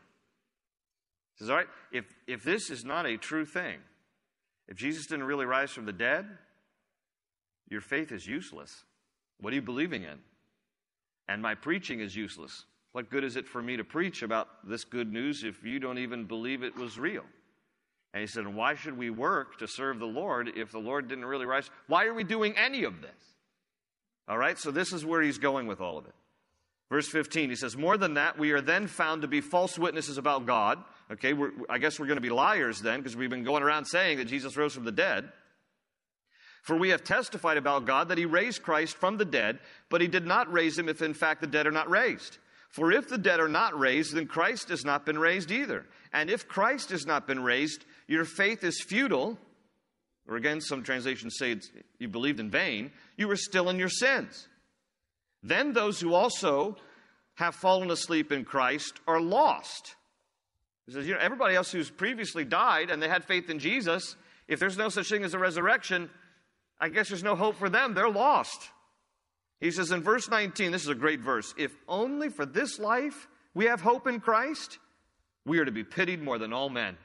He 1.34 1.38
says, 1.40 1.50
all 1.50 1.56
right, 1.56 1.66
if, 1.90 2.04
if 2.28 2.44
this 2.44 2.70
is 2.70 2.84
not 2.84 3.06
a 3.06 3.16
true 3.16 3.44
thing, 3.44 3.78
if 4.68 4.76
Jesus 4.76 5.08
didn't 5.08 5.24
really 5.24 5.46
rise 5.46 5.72
from 5.72 5.84
the 5.84 5.92
dead, 5.92 6.26
your 7.68 7.80
faith 7.80 8.12
is 8.12 8.24
useless. 8.24 8.84
What 9.40 9.52
are 9.52 9.56
you 9.56 9.62
believing 9.62 10.04
in? 10.04 10.20
And 11.26 11.42
my 11.42 11.56
preaching 11.56 11.98
is 11.98 12.14
useless. 12.14 12.66
What 12.92 13.10
good 13.10 13.24
is 13.24 13.34
it 13.34 13.48
for 13.48 13.60
me 13.60 13.76
to 13.78 13.84
preach 13.84 14.22
about 14.22 14.46
this 14.62 14.84
good 14.84 15.12
news 15.12 15.42
if 15.42 15.64
you 15.64 15.80
don't 15.80 15.98
even 15.98 16.24
believe 16.24 16.62
it 16.62 16.76
was 16.76 17.00
real? 17.00 17.24
And 18.14 18.20
he 18.20 18.28
said, 18.28 18.46
Why 18.46 18.76
should 18.76 18.96
we 18.96 19.10
work 19.10 19.58
to 19.58 19.66
serve 19.66 19.98
the 19.98 20.06
Lord 20.06 20.52
if 20.54 20.70
the 20.70 20.78
Lord 20.78 21.08
didn't 21.08 21.24
really 21.24 21.46
rise? 21.46 21.68
Why 21.88 22.04
are 22.04 22.14
we 22.14 22.22
doing 22.22 22.56
any 22.56 22.84
of 22.84 23.02
this? 23.02 23.35
All 24.28 24.38
right, 24.38 24.58
so 24.58 24.70
this 24.70 24.92
is 24.92 25.04
where 25.04 25.22
he's 25.22 25.38
going 25.38 25.66
with 25.66 25.80
all 25.80 25.98
of 25.98 26.06
it. 26.06 26.14
Verse 26.90 27.08
15, 27.08 27.50
he 27.50 27.56
says, 27.56 27.76
More 27.76 27.96
than 27.96 28.14
that, 28.14 28.38
we 28.38 28.52
are 28.52 28.60
then 28.60 28.86
found 28.86 29.22
to 29.22 29.28
be 29.28 29.40
false 29.40 29.78
witnesses 29.78 30.18
about 30.18 30.46
God. 30.46 30.82
Okay, 31.10 31.34
I 31.68 31.78
guess 31.78 31.98
we're 31.98 32.06
going 32.06 32.16
to 32.16 32.22
be 32.22 32.30
liars 32.30 32.80
then, 32.80 33.00
because 33.00 33.16
we've 33.16 33.30
been 33.30 33.44
going 33.44 33.62
around 33.62 33.86
saying 33.86 34.18
that 34.18 34.26
Jesus 34.26 34.56
rose 34.56 34.74
from 34.74 34.84
the 34.84 34.92
dead. 34.92 35.30
For 36.62 36.76
we 36.76 36.88
have 36.88 37.04
testified 37.04 37.58
about 37.58 37.86
God 37.86 38.08
that 38.08 38.18
he 38.18 38.24
raised 38.24 38.62
Christ 38.62 38.96
from 38.96 39.18
the 39.18 39.24
dead, 39.24 39.60
but 39.88 40.00
he 40.00 40.08
did 40.08 40.26
not 40.26 40.52
raise 40.52 40.76
him 40.76 40.88
if 40.88 41.00
in 41.00 41.14
fact 41.14 41.40
the 41.40 41.46
dead 41.46 41.66
are 41.66 41.72
not 41.72 41.88
raised. 41.88 42.38
For 42.70 42.90
if 42.90 43.08
the 43.08 43.18
dead 43.18 43.38
are 43.38 43.48
not 43.48 43.78
raised, 43.78 44.14
then 44.14 44.26
Christ 44.26 44.68
has 44.70 44.84
not 44.84 45.06
been 45.06 45.18
raised 45.18 45.52
either. 45.52 45.86
And 46.12 46.28
if 46.28 46.48
Christ 46.48 46.90
has 46.90 47.06
not 47.06 47.26
been 47.26 47.42
raised, 47.42 47.84
your 48.08 48.24
faith 48.24 48.64
is 48.64 48.82
futile. 48.82 49.38
Or 50.28 50.36
again, 50.36 50.60
some 50.60 50.82
translations 50.82 51.36
say 51.38 51.56
you 51.98 52.08
believed 52.08 52.40
in 52.40 52.50
vain. 52.50 52.90
You 53.16 53.28
were 53.28 53.36
still 53.36 53.68
in 53.70 53.78
your 53.78 53.88
sins. 53.88 54.48
Then 55.42 55.72
those 55.72 56.00
who 56.00 56.14
also 56.14 56.76
have 57.34 57.54
fallen 57.54 57.90
asleep 57.90 58.32
in 58.32 58.44
Christ 58.44 59.00
are 59.06 59.20
lost. 59.20 59.94
He 60.86 60.92
says, 60.92 61.06
you 61.06 61.14
know, 61.14 61.20
everybody 61.20 61.54
else 61.54 61.70
who's 61.70 61.90
previously 61.90 62.44
died 62.44 62.90
and 62.90 63.02
they 63.02 63.08
had 63.08 63.24
faith 63.24 63.50
in 63.50 63.58
Jesus, 63.58 64.16
if 64.48 64.58
there's 64.58 64.76
no 64.76 64.88
such 64.88 65.08
thing 65.08 65.24
as 65.24 65.34
a 65.34 65.38
resurrection, 65.38 66.10
I 66.80 66.88
guess 66.88 67.08
there's 67.08 67.22
no 67.22 67.36
hope 67.36 67.56
for 67.56 67.68
them. 67.68 67.94
They're 67.94 68.08
lost. 68.08 68.70
He 69.60 69.70
says 69.70 69.90
in 69.90 70.02
verse 70.02 70.28
19, 70.28 70.72
this 70.72 70.82
is 70.82 70.88
a 70.88 70.94
great 70.94 71.20
verse 71.20 71.54
if 71.56 71.72
only 71.88 72.28
for 72.28 72.44
this 72.44 72.78
life 72.78 73.28
we 73.54 73.66
have 73.66 73.80
hope 73.80 74.06
in 74.06 74.20
Christ, 74.20 74.78
we 75.44 75.58
are 75.58 75.64
to 75.64 75.72
be 75.72 75.84
pitied 75.84 76.22
more 76.22 76.38
than 76.38 76.52
all 76.52 76.68
men. 76.68 76.96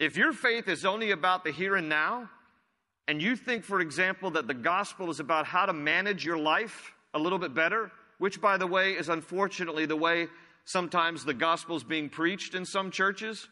If 0.00 0.16
your 0.16 0.32
faith 0.32 0.66
is 0.66 0.86
only 0.86 1.10
about 1.10 1.44
the 1.44 1.52
here 1.52 1.76
and 1.76 1.90
now, 1.90 2.30
and 3.06 3.20
you 3.20 3.36
think, 3.36 3.64
for 3.64 3.80
example, 3.80 4.30
that 4.30 4.46
the 4.46 4.54
gospel 4.54 5.10
is 5.10 5.20
about 5.20 5.44
how 5.44 5.66
to 5.66 5.74
manage 5.74 6.24
your 6.24 6.38
life 6.38 6.94
a 7.12 7.18
little 7.18 7.38
bit 7.38 7.54
better, 7.54 7.92
which, 8.16 8.40
by 8.40 8.56
the 8.56 8.66
way, 8.66 8.92
is 8.92 9.10
unfortunately 9.10 9.84
the 9.84 9.96
way 9.96 10.28
sometimes 10.64 11.26
the 11.26 11.34
gospel 11.34 11.76
is 11.76 11.84
being 11.84 12.08
preached 12.08 12.54
in 12.54 12.64
some 12.64 12.90
churches, 12.90 13.46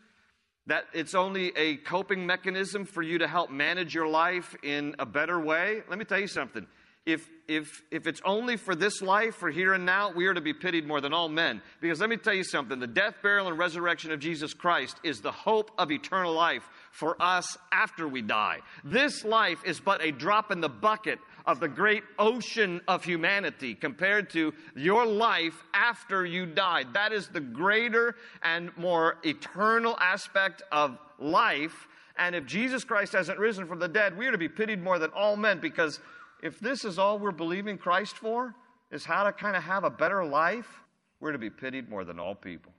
that 0.67 0.85
it's 0.95 1.15
only 1.15 1.55
a 1.55 1.77
coping 1.77 2.25
mechanism 2.25 2.87
for 2.87 3.03
you 3.03 3.19
to 3.19 3.29
help 3.29 3.51
manage 3.51 3.95
your 3.95 4.09
life 4.09 4.57
in 4.63 4.97
a 4.99 5.05
better 5.05 5.39
way. 5.39 5.83
Let 5.91 5.99
me 5.99 6.07
tell 6.07 6.21
you 6.21 6.29
something. 6.29 6.67
If, 7.09 7.27
if, 7.49 7.83
if 7.91 8.07
it's 8.07 8.21
only 8.23 8.59
for 8.59 8.75
this 8.75 9.01
life, 9.01 9.37
for 9.37 9.49
here 9.49 9.73
and 9.73 9.87
now, 9.87 10.13
we 10.13 10.27
are 10.27 10.35
to 10.35 10.43
be 10.43 10.53
pitied 10.53 10.87
more 10.87 11.01
than 11.01 11.15
all 11.15 11.31
men. 11.31 11.63
Because 11.81 12.03
let 12.03 12.11
me 12.11 12.19
tell 12.19 12.35
you 12.35 12.45
something 12.45 12.79
the 12.79 12.87
death, 12.87 13.15
burial, 13.23 13.49
and 13.49 13.57
resurrection 13.57 14.13
of 14.13 14.21
Jesus 14.21 14.53
Christ 14.53 15.01
is 15.03 15.23
the 15.23 15.33
hope 15.33 15.71
of 15.79 15.91
eternal 15.91 16.35
life 16.35 16.69
for 16.91 17.17
us 17.19 17.57
after 17.73 18.07
we 18.07 18.21
die. 18.21 18.59
This 18.85 19.25
life 19.25 19.59
is 19.65 19.81
but 19.81 20.05
a 20.05 20.13
drop 20.13 20.53
in 20.53 20.61
the 20.61 20.69
bucket 20.69 21.19
of 21.47 21.61
the 21.61 21.69
great 21.69 22.03
ocean 22.19 22.83
of 22.87 23.05
humanity 23.05 23.75
compared 23.75 24.29
to 24.33 24.53
your 24.77 25.07
life 25.07 25.65
after 25.73 26.27
you 26.27 26.45
died. 26.45 26.93
That 26.93 27.15
is 27.15 27.29
the 27.29 27.41
greater 27.41 28.17
and 28.43 28.71
more 28.77 29.17
eternal 29.25 29.97
aspect 29.99 30.63
of 30.71 30.99
life. 31.19 31.89
And 32.19 32.35
if 32.35 32.45
Jesus 32.45 32.85
Christ 32.85 33.15
hasn't 33.15 33.39
risen 33.39 33.67
from 33.67 33.79
the 33.79 33.89
dead, 33.89 34.19
we 34.19 34.27
are 34.27 34.33
to 34.33 34.37
be 34.37 34.49
pitied 34.51 34.83
more 34.83 34.99
than 34.99 35.11
all 35.13 35.37
men 35.37 35.59
because 35.59 36.01
if 36.43 36.61
this 36.61 36.85
is 36.85 36.99
all 36.99 37.19
we're 37.19 37.31
believing 37.33 37.79
Christ 37.79 38.17
for, 38.17 38.55
is 38.91 39.05
how 39.05 39.25
to 39.25 39.33
kind 39.33 39.57
of 39.57 39.63
have 39.63 39.85
a 39.85 39.91
better 39.91 40.25
life, 40.25 40.83
we're 41.21 41.33
to 41.33 41.39
be 41.39 41.51
pitied 41.51 41.89
more 41.89 42.05
than 42.05 42.19
all 42.19 42.35
people. 42.35 42.73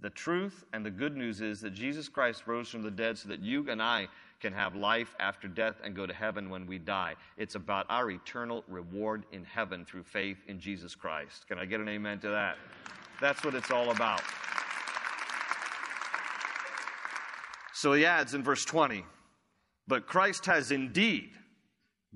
The 0.00 0.10
truth 0.10 0.64
and 0.72 0.84
the 0.84 0.90
good 0.90 1.16
news 1.16 1.40
is 1.40 1.60
that 1.62 1.72
Jesus 1.72 2.08
Christ 2.08 2.46
rose 2.46 2.68
from 2.68 2.82
the 2.82 2.90
dead 2.90 3.16
so 3.16 3.28
that 3.30 3.40
you 3.40 3.68
and 3.70 3.82
I 3.82 4.08
can 4.40 4.52
have 4.52 4.74
life 4.74 5.14
after 5.18 5.48
death 5.48 5.76
and 5.82 5.96
go 5.96 6.06
to 6.06 6.12
heaven 6.12 6.50
when 6.50 6.66
we 6.66 6.78
die. 6.78 7.14
It's 7.38 7.54
about 7.54 7.86
our 7.88 8.10
eternal 8.10 8.64
reward 8.68 9.24
in 9.32 9.44
heaven 9.44 9.86
through 9.86 10.02
faith 10.02 10.36
in 10.46 10.60
Jesus 10.60 10.94
Christ. 10.94 11.48
Can 11.48 11.58
I 11.58 11.64
get 11.64 11.80
an 11.80 11.88
amen 11.88 12.18
to 12.20 12.28
that? 12.28 12.58
That's 13.20 13.42
what 13.42 13.54
it's 13.54 13.70
all 13.70 13.90
about. 13.90 14.20
So 17.72 17.94
he 17.94 18.04
adds 18.04 18.34
in 18.34 18.42
verse 18.42 18.64
20, 18.64 19.04
but 19.88 20.06
Christ 20.06 20.46
has 20.46 20.70
indeed 20.70 21.30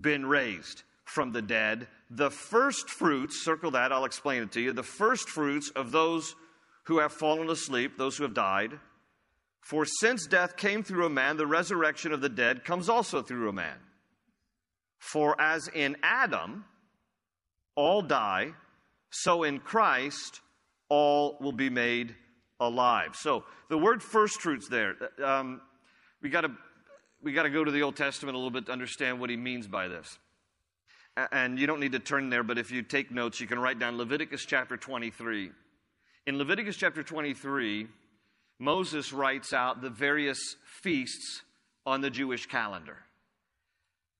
been 0.00 0.26
raised 0.26 0.82
from 1.04 1.32
the 1.32 1.42
dead, 1.42 1.88
the 2.10 2.30
first 2.30 2.90
fruits, 2.90 3.42
circle 3.44 3.72
that, 3.72 3.92
I'll 3.92 4.04
explain 4.04 4.42
it 4.42 4.52
to 4.52 4.60
you, 4.60 4.72
the 4.72 4.82
first 4.82 5.28
fruits 5.28 5.70
of 5.70 5.90
those 5.90 6.34
who 6.84 6.98
have 6.98 7.12
fallen 7.12 7.50
asleep, 7.50 7.96
those 7.96 8.16
who 8.16 8.24
have 8.24 8.34
died. 8.34 8.72
For 9.60 9.84
since 9.84 10.26
death 10.26 10.56
came 10.56 10.82
through 10.82 11.06
a 11.06 11.10
man, 11.10 11.36
the 11.36 11.46
resurrection 11.46 12.12
of 12.12 12.20
the 12.20 12.28
dead 12.28 12.64
comes 12.64 12.88
also 12.88 13.22
through 13.22 13.48
a 13.48 13.52
man. 13.52 13.76
For 14.98 15.38
as 15.40 15.68
in 15.68 15.96
Adam 16.02 16.64
all 17.74 18.02
die, 18.02 18.52
so 19.10 19.42
in 19.42 19.58
Christ 19.58 20.40
all 20.88 21.36
will 21.40 21.52
be 21.52 21.70
made 21.70 22.14
alive. 22.60 23.14
So 23.14 23.44
the 23.68 23.78
word 23.78 24.02
first 24.02 24.40
fruits 24.40 24.68
there, 24.68 24.96
um, 25.22 25.60
we 26.20 26.30
got 26.30 26.42
to 26.42 26.52
we 27.22 27.32
got 27.32 27.42
to 27.44 27.50
go 27.50 27.64
to 27.64 27.70
the 27.70 27.82
Old 27.82 27.96
Testament 27.96 28.34
a 28.34 28.38
little 28.38 28.50
bit 28.50 28.66
to 28.66 28.72
understand 28.72 29.20
what 29.20 29.30
he 29.30 29.36
means 29.36 29.66
by 29.66 29.88
this. 29.88 30.18
And 31.32 31.58
you 31.58 31.66
don't 31.66 31.80
need 31.80 31.92
to 31.92 31.98
turn 31.98 32.30
there, 32.30 32.44
but 32.44 32.58
if 32.58 32.70
you 32.70 32.82
take 32.82 33.10
notes, 33.10 33.40
you 33.40 33.46
can 33.46 33.58
write 33.58 33.78
down 33.78 33.98
Leviticus 33.98 34.44
chapter 34.44 34.76
23. 34.76 35.50
In 36.26 36.38
Leviticus 36.38 36.76
chapter 36.76 37.02
23, 37.02 37.88
Moses 38.60 39.12
writes 39.12 39.52
out 39.52 39.82
the 39.82 39.90
various 39.90 40.56
feasts 40.82 41.42
on 41.84 42.02
the 42.02 42.10
Jewish 42.10 42.46
calendar. 42.46 42.98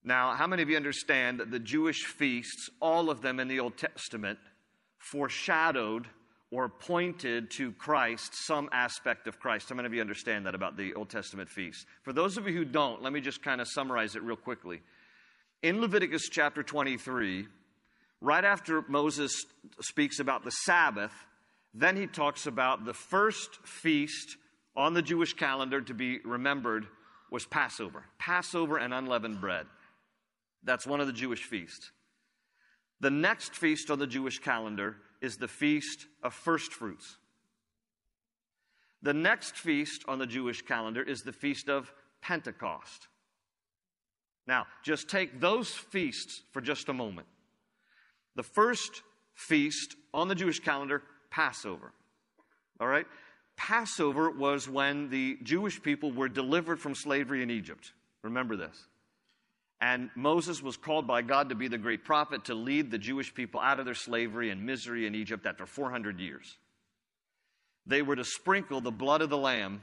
Now, 0.02 0.34
how 0.34 0.46
many 0.46 0.62
of 0.62 0.70
you 0.70 0.76
understand 0.76 1.38
that 1.38 1.50
the 1.50 1.58
Jewish 1.58 2.04
feasts, 2.04 2.70
all 2.80 3.10
of 3.10 3.20
them 3.20 3.38
in 3.38 3.46
the 3.46 3.60
Old 3.60 3.76
Testament, 3.76 4.38
foreshadowed 4.98 6.06
or 6.50 6.68
pointed 6.68 7.50
to 7.52 7.72
Christ, 7.72 8.32
some 8.46 8.68
aspect 8.72 9.26
of 9.26 9.38
Christ? 9.38 9.68
How 9.68 9.74
many 9.74 9.86
of 9.86 9.94
you 9.94 10.00
understand 10.00 10.46
that 10.46 10.54
about 10.54 10.76
the 10.76 10.94
Old 10.94 11.10
Testament 11.10 11.48
feasts? 11.48 11.84
For 12.02 12.12
those 12.12 12.36
of 12.36 12.46
you 12.46 12.54
who 12.54 12.64
don't, 12.64 13.02
let 13.02 13.12
me 13.12 13.20
just 13.20 13.42
kind 13.42 13.60
of 13.60 13.68
summarize 13.68 14.16
it 14.16 14.22
real 14.22 14.36
quickly. 14.36 14.80
In 15.62 15.80
Leviticus 15.80 16.28
chapter 16.30 16.62
23, 16.62 17.46
right 18.20 18.44
after 18.44 18.82
Moses 18.88 19.44
speaks 19.80 20.20
about 20.20 20.44
the 20.44 20.50
Sabbath, 20.50 21.12
then 21.74 21.96
he 21.96 22.06
talks 22.06 22.46
about 22.46 22.84
the 22.84 22.94
first 22.94 23.58
feast 23.64 24.36
on 24.76 24.94
the 24.94 25.02
Jewish 25.02 25.34
calendar 25.34 25.80
to 25.80 25.94
be 25.94 26.18
remembered 26.24 26.86
was 27.30 27.44
Passover. 27.44 28.04
Passover 28.18 28.78
and 28.78 28.94
unleavened 28.94 29.40
bread. 29.40 29.66
That's 30.64 30.86
one 30.86 31.00
of 31.00 31.06
the 31.06 31.12
Jewish 31.12 31.44
feasts. 31.44 31.90
The 33.00 33.10
next 33.10 33.54
feast 33.54 33.90
on 33.90 33.98
the 33.98 34.06
Jewish 34.06 34.38
calendar 34.38 34.96
is 35.20 35.36
the 35.36 35.48
feast 35.48 36.06
of 36.22 36.34
first 36.34 36.72
fruits. 36.72 37.16
The 39.02 39.14
next 39.14 39.56
feast 39.56 40.04
on 40.08 40.18
the 40.18 40.26
Jewish 40.26 40.62
calendar 40.62 41.02
is 41.02 41.22
the 41.22 41.32
feast 41.32 41.68
of 41.68 41.92
Pentecost. 42.20 43.08
Now, 44.46 44.66
just 44.82 45.08
take 45.08 45.40
those 45.40 45.70
feasts 45.70 46.42
for 46.52 46.60
just 46.60 46.88
a 46.88 46.92
moment. 46.92 47.26
The 48.34 48.42
first 48.42 49.02
feast 49.34 49.94
on 50.12 50.28
the 50.28 50.34
Jewish 50.34 50.60
calendar 50.60 51.02
Passover. 51.30 51.92
All 52.80 52.88
right? 52.88 53.06
Passover 53.56 54.30
was 54.30 54.68
when 54.68 55.10
the 55.10 55.38
Jewish 55.42 55.82
people 55.82 56.12
were 56.12 56.28
delivered 56.28 56.80
from 56.80 56.94
slavery 56.94 57.42
in 57.42 57.50
Egypt. 57.50 57.92
Remember 58.22 58.56
this. 58.56 58.86
And 59.80 60.10
Moses 60.16 60.60
was 60.62 60.76
called 60.76 61.06
by 61.06 61.22
God 61.22 61.50
to 61.50 61.54
be 61.54 61.68
the 61.68 61.78
great 61.78 62.04
prophet 62.04 62.46
to 62.46 62.54
lead 62.54 62.90
the 62.90 62.98
Jewish 62.98 63.32
people 63.32 63.60
out 63.60 63.78
of 63.78 63.84
their 63.84 63.94
slavery 63.94 64.50
and 64.50 64.66
misery 64.66 65.06
in 65.06 65.14
Egypt 65.14 65.46
after 65.46 65.66
400 65.66 66.18
years. 66.18 66.58
They 67.86 68.02
were 68.02 68.16
to 68.16 68.24
sprinkle 68.24 68.80
the 68.80 68.90
blood 68.90 69.22
of 69.22 69.30
the 69.30 69.38
lamb 69.38 69.82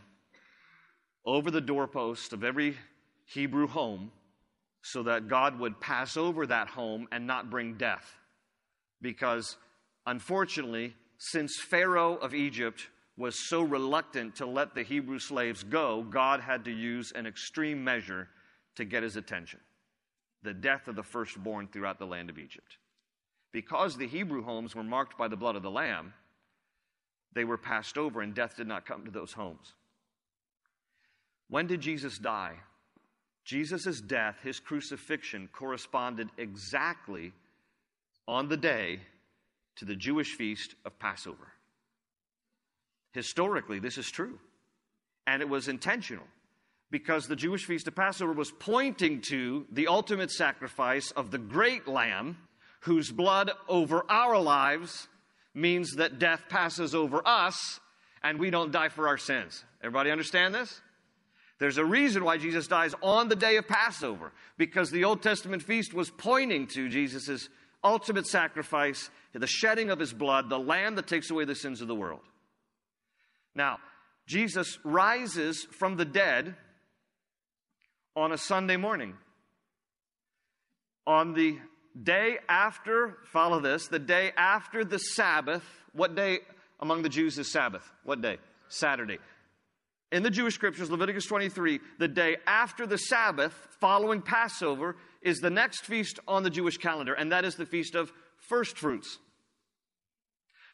over 1.25 1.49
the 1.49 1.61
doorpost 1.61 2.33
of 2.33 2.43
every 2.43 2.77
Hebrew 3.25 3.67
home 3.67 4.11
so 4.83 5.03
that 5.03 5.29
God 5.29 5.59
would 5.59 5.79
pass 5.79 6.17
over 6.17 6.45
that 6.45 6.67
home 6.67 7.07
and 7.11 7.25
not 7.25 7.49
bring 7.49 7.75
death. 7.75 8.05
Because 9.01 9.57
unfortunately, 10.05 10.93
since 11.17 11.57
Pharaoh 11.57 12.15
of 12.17 12.35
Egypt 12.35 12.89
was 13.17 13.47
so 13.47 13.61
reluctant 13.61 14.35
to 14.35 14.45
let 14.45 14.75
the 14.75 14.83
Hebrew 14.83 15.19
slaves 15.19 15.63
go, 15.63 16.03
God 16.03 16.41
had 16.41 16.65
to 16.65 16.71
use 16.71 17.13
an 17.13 17.25
extreme 17.25 17.83
measure 17.83 18.27
to 18.75 18.83
get 18.83 19.01
his 19.01 19.15
attention 19.15 19.61
the 20.45 20.53
death 20.53 20.87
of 20.87 20.95
the 20.95 21.03
firstborn 21.03 21.67
throughout 21.67 21.99
the 21.99 22.05
land 22.05 22.29
of 22.29 22.39
Egypt. 22.39 22.77
Because 23.51 23.97
the 23.97 24.07
Hebrew 24.07 24.43
homes 24.43 24.75
were 24.75 24.83
marked 24.83 25.17
by 25.17 25.27
the 25.27 25.35
blood 25.35 25.55
of 25.55 25.63
the 25.63 25.71
Lamb, 25.71 26.13
they 27.33 27.43
were 27.43 27.57
passed 27.57 27.97
over 27.97 28.21
and 28.21 28.33
death 28.33 28.55
did 28.55 28.67
not 28.67 28.85
come 28.85 29.03
to 29.03 29.11
those 29.11 29.33
homes. 29.33 29.73
When 31.49 31.67
did 31.67 31.81
Jesus 31.81 32.17
die? 32.17 32.53
Jesus' 33.43 34.01
death, 34.01 34.37
his 34.41 34.59
crucifixion, 34.59 35.49
corresponded 35.51 36.29
exactly 36.37 37.33
on 38.27 38.47
the 38.47 38.57
day 38.57 39.01
to 39.77 39.85
the 39.85 39.95
Jewish 39.95 40.35
feast 40.35 40.75
of 40.85 40.97
Passover. 40.99 41.51
Historically, 43.13 43.79
this 43.79 43.97
is 43.97 44.09
true. 44.09 44.39
And 45.27 45.41
it 45.41 45.49
was 45.49 45.67
intentional 45.67 46.25
because 46.95 47.27
the 47.27 47.35
Jewish 47.35 47.65
feast 47.65 47.89
of 47.89 47.93
Passover 47.93 48.31
was 48.31 48.51
pointing 48.51 49.19
to 49.27 49.65
the 49.69 49.87
ultimate 49.87 50.31
sacrifice 50.31 51.11
of 51.11 51.29
the 51.29 51.37
great 51.37 51.89
lamb 51.89 52.37
whose 52.79 53.11
blood 53.11 53.51
over 53.67 54.05
our 54.09 54.39
lives 54.39 55.09
means 55.53 55.95
that 55.95 56.19
death 56.19 56.43
passes 56.47 56.95
over 56.95 57.21
us 57.25 57.81
and 58.23 58.39
we 58.39 58.49
don't 58.49 58.71
die 58.71 58.87
for 58.87 59.09
our 59.09 59.17
sins. 59.17 59.65
Everybody 59.81 60.09
understand 60.09 60.55
this? 60.55 60.79
There's 61.59 61.77
a 61.77 61.83
reason 61.83 62.23
why 62.23 62.37
Jesus 62.37 62.65
dies 62.65 62.95
on 63.03 63.27
the 63.27 63.35
day 63.35 63.57
of 63.57 63.67
Passover 63.67 64.31
because 64.57 64.89
the 64.89 65.03
Old 65.03 65.21
Testament 65.21 65.63
feast 65.63 65.93
was 65.93 66.09
pointing 66.09 66.65
to 66.67 66.87
Jesus' 66.87 67.49
ultimate 67.83 68.25
sacrifice, 68.25 69.09
the 69.33 69.47
shedding 69.47 69.89
of 69.89 69.99
his 69.99 70.13
blood, 70.13 70.47
the 70.47 70.57
lamb 70.57 70.95
that 70.95 71.07
takes 71.07 71.29
away 71.29 71.43
the 71.43 71.55
sins 71.55 71.81
of 71.81 71.89
the 71.89 71.93
world. 71.93 72.23
Now, 73.53 73.79
Jesus 74.27 74.79
rises 74.85 75.67
from 75.77 75.97
the 75.97 76.05
dead 76.05 76.55
on 78.15 78.31
a 78.31 78.37
Sunday 78.37 78.77
morning. 78.77 79.15
On 81.05 81.33
the 81.33 81.57
day 82.01 82.37
after, 82.49 83.17
follow 83.31 83.59
this, 83.59 83.87
the 83.87 83.99
day 83.99 84.31
after 84.37 84.83
the 84.83 84.97
Sabbath, 84.97 85.63
what 85.93 86.15
day 86.15 86.39
among 86.79 87.03
the 87.03 87.09
Jews 87.09 87.37
is 87.37 87.51
Sabbath? 87.51 87.89
What 88.03 88.21
day? 88.21 88.37
Saturday. 88.67 89.19
In 90.11 90.23
the 90.23 90.29
Jewish 90.29 90.55
scriptures, 90.55 90.89
Leviticus 90.89 91.25
23, 91.25 91.79
the 91.99 92.07
day 92.07 92.37
after 92.47 92.85
the 92.87 92.97
Sabbath, 92.97 93.53
following 93.79 94.21
Passover, 94.21 94.95
is 95.21 95.39
the 95.39 95.49
next 95.49 95.81
feast 95.81 96.19
on 96.27 96.43
the 96.43 96.49
Jewish 96.49 96.77
calendar, 96.77 97.13
and 97.13 97.31
that 97.31 97.45
is 97.45 97.55
the 97.55 97.65
feast 97.65 97.95
of 97.95 98.11
first 98.37 98.77
fruits. 98.77 99.17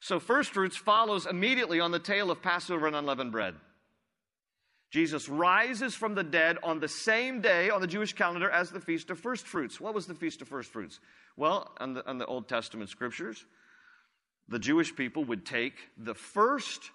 So, 0.01 0.19
first 0.19 0.53
fruits 0.53 0.77
follows 0.77 1.25
immediately 1.25 1.79
on 1.79 1.91
the 1.91 1.99
tail 1.99 2.31
of 2.31 2.41
Passover 2.41 2.87
and 2.87 2.95
unleavened 2.95 3.31
bread. 3.31 3.55
Jesus 4.91 5.29
rises 5.29 5.95
from 5.95 6.15
the 6.15 6.23
dead 6.23 6.57
on 6.63 6.79
the 6.79 6.87
same 6.89 7.39
day 7.39 7.69
on 7.69 7.79
the 7.79 7.87
Jewish 7.87 8.11
calendar 8.13 8.49
as 8.49 8.69
the 8.69 8.81
Feast 8.81 9.09
of 9.09 9.19
First 9.19 9.47
Fruits. 9.47 9.79
What 9.79 9.93
was 9.93 10.05
the 10.05 10.13
Feast 10.13 10.41
of 10.41 10.49
First 10.49 10.71
Fruits? 10.71 10.99
Well, 11.37 11.71
on 11.79 11.93
the, 11.93 12.07
on 12.07 12.17
the 12.17 12.25
Old 12.25 12.49
Testament 12.49 12.89
scriptures, 12.89 13.45
the 14.49 14.59
Jewish 14.59 14.93
people 14.93 15.23
would 15.25 15.45
take 15.45 15.75
the 15.97 16.13
first 16.13 16.91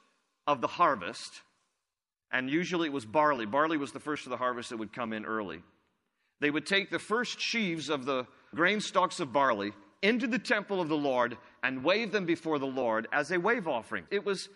of 0.46 0.60
the 0.60 0.66
harvest, 0.66 1.40
and 2.30 2.50
usually 2.50 2.88
it 2.88 2.92
was 2.92 3.06
barley. 3.06 3.46
Barley 3.46 3.78
was 3.78 3.92
the 3.92 4.00
first 4.00 4.26
of 4.26 4.30
the 4.30 4.36
harvest 4.36 4.68
that 4.70 4.76
would 4.76 4.92
come 4.92 5.14
in 5.14 5.24
early. 5.24 5.62
They 6.40 6.50
would 6.50 6.66
take 6.66 6.90
the 6.90 6.98
first 6.98 7.40
sheaves 7.40 7.88
of 7.88 8.04
the 8.04 8.26
grain 8.54 8.80
stalks 8.80 9.20
of 9.20 9.32
barley 9.32 9.72
into 10.02 10.26
the 10.26 10.38
temple 10.38 10.82
of 10.82 10.88
the 10.88 10.96
Lord 10.96 11.38
and 11.62 11.82
wave 11.82 12.12
them 12.12 12.26
before 12.26 12.58
the 12.58 12.66
Lord 12.66 13.08
as 13.10 13.30
a 13.30 13.40
wave 13.40 13.66
offering. 13.66 14.04
It 14.10 14.26
was 14.26 14.50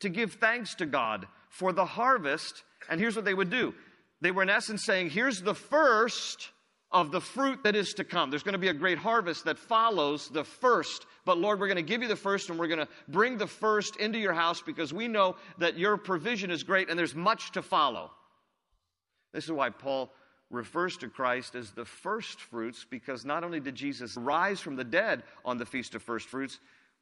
to 0.00 0.08
give 0.08 0.34
thanks 0.34 0.74
to 0.76 0.86
God 0.86 1.26
for 1.50 1.72
the 1.72 1.84
harvest. 1.84 2.62
And 2.88 3.00
here's 3.00 3.16
what 3.16 3.24
they 3.24 3.34
would 3.34 3.50
do 3.50 3.74
they 4.20 4.30
were, 4.30 4.42
in 4.42 4.50
essence, 4.50 4.84
saying, 4.84 5.10
Here's 5.10 5.42
the 5.42 5.54
first 5.54 6.50
of 6.90 7.12
the 7.12 7.20
fruit 7.20 7.62
that 7.64 7.76
is 7.76 7.92
to 7.94 8.04
come. 8.04 8.30
There's 8.30 8.42
going 8.42 8.54
to 8.54 8.58
be 8.58 8.68
a 8.68 8.74
great 8.74 8.98
harvest 8.98 9.44
that 9.44 9.58
follows 9.58 10.28
the 10.28 10.44
first. 10.44 11.06
But 11.24 11.38
Lord, 11.38 11.60
we're 11.60 11.66
going 11.66 11.76
to 11.76 11.82
give 11.82 12.00
you 12.00 12.08
the 12.08 12.16
first 12.16 12.48
and 12.48 12.58
we're 12.58 12.68
going 12.68 12.78
to 12.80 12.88
bring 13.08 13.36
the 13.36 13.46
first 13.46 13.96
into 13.96 14.18
your 14.18 14.32
house 14.32 14.62
because 14.62 14.92
we 14.92 15.06
know 15.06 15.36
that 15.58 15.78
your 15.78 15.98
provision 15.98 16.50
is 16.50 16.62
great 16.62 16.88
and 16.88 16.98
there's 16.98 17.14
much 17.14 17.52
to 17.52 17.62
follow. 17.62 18.10
This 19.34 19.44
is 19.44 19.52
why 19.52 19.68
Paul 19.68 20.10
refers 20.50 20.96
to 20.98 21.08
Christ 21.08 21.54
as 21.54 21.72
the 21.72 21.84
first 21.84 22.40
fruits 22.40 22.86
because 22.88 23.26
not 23.26 23.44
only 23.44 23.60
did 23.60 23.74
Jesus 23.74 24.16
rise 24.16 24.60
from 24.60 24.76
the 24.76 24.84
dead 24.84 25.24
on 25.44 25.58
the 25.58 25.66
Feast 25.66 25.94
of 25.94 26.02
First 26.02 26.26
Fruits, 26.26 26.58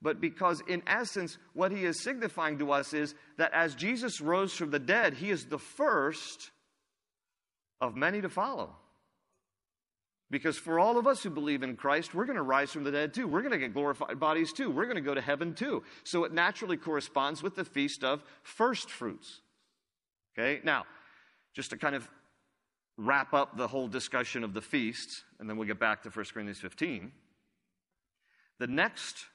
but 0.07 0.21
because 0.21 0.63
in 0.69 0.85
essence, 0.87 1.37
what 1.53 1.73
he 1.73 1.85
is 1.85 2.01
signifying 2.01 2.59
to 2.59 2.71
us 2.71 2.95
is 2.95 3.17
that 3.39 3.53
as 3.53 3.75
Jesus 3.75 4.21
rose 4.21 4.53
from 4.53 4.71
the 4.71 4.79
dead, 4.79 5.15
he 5.15 5.31
is 5.31 5.47
the 5.47 5.59
first 5.59 6.53
of 7.81 7.97
many 7.97 8.21
to 8.21 8.29
follow. 8.29 8.77
Because 10.31 10.57
for 10.57 10.79
all 10.79 10.97
of 10.97 11.09
us 11.09 11.25
who 11.25 11.31
believe 11.31 11.65
in 11.65 11.75
Christ, 11.75 12.15
we're 12.15 12.25
going 12.25 12.37
to 12.37 12.43
rise 12.43 12.71
from 12.71 12.85
the 12.85 12.93
dead 12.93 13.15
too. 13.15 13.27
We're 13.27 13.41
going 13.41 13.51
to 13.51 13.59
get 13.59 13.75
glorified 13.75 14.21
bodies 14.21 14.53
too. 14.53 14.71
We're 14.71 14.85
going 14.85 14.95
to 14.95 15.01
go 15.01 15.13
to 15.13 15.21
heaven 15.21 15.55
too. 15.55 15.83
So 16.05 16.23
it 16.23 16.33
naturally 16.33 16.77
corresponds 16.77 17.43
with 17.43 17.57
the 17.57 17.65
feast 17.65 18.05
of 18.05 18.23
first 18.45 18.89
fruits. 18.89 19.41
Okay, 20.39 20.61
now, 20.63 20.85
just 21.53 21.71
to 21.71 21.77
kind 21.77 21.97
of 21.97 22.09
wrap 22.97 23.35
up 23.35 23.57
the 23.57 23.67
whole 23.67 23.89
discussion 23.89 24.45
of 24.45 24.55
the 24.55 24.63
feasts, 24.63 25.25
and 25.41 25.51
then 25.51 25.57
we'll 25.57 25.67
get 25.67 25.81
back 25.81 26.05
to 26.05 26.11
1 26.11 26.27
Corinthians 26.33 26.61
15. 26.61 27.11
The 28.61 28.69
next 28.69 29.27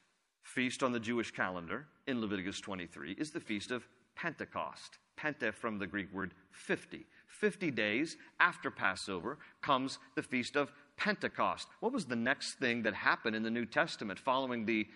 feast 0.44 0.84
on 0.84 0.92
the 0.92 1.00
Jewish 1.00 1.32
calendar 1.32 1.88
in 2.08 2.22
Leviticus 2.22 2.60
23 2.60 3.14
is 3.14 3.32
the 3.32 3.40
feast 3.40 3.72
of 3.72 3.88
Pentecost. 4.16 4.98
Pente 5.18 5.54
from 5.54 5.78
the 5.78 5.88
Greek 5.88 6.12
word 6.14 6.34
50. 6.52 7.06
50 7.28 7.72
days 7.72 8.18
after 8.40 8.70
Passover 8.70 9.38
comes 9.62 10.00
the 10.16 10.24
feast 10.24 10.56
of 10.56 10.72
Pentecost. 10.98 11.68
What 11.80 11.94
was 11.94 12.06
the 12.06 12.16
next 12.16 12.56
thing 12.56 12.84
that 12.84 12.94
happened 12.94 13.36
in 13.36 13.44
the 13.44 13.50
New 13.50 13.66
Testament 13.66 14.20
following 14.20 14.66
the 14.66 14.88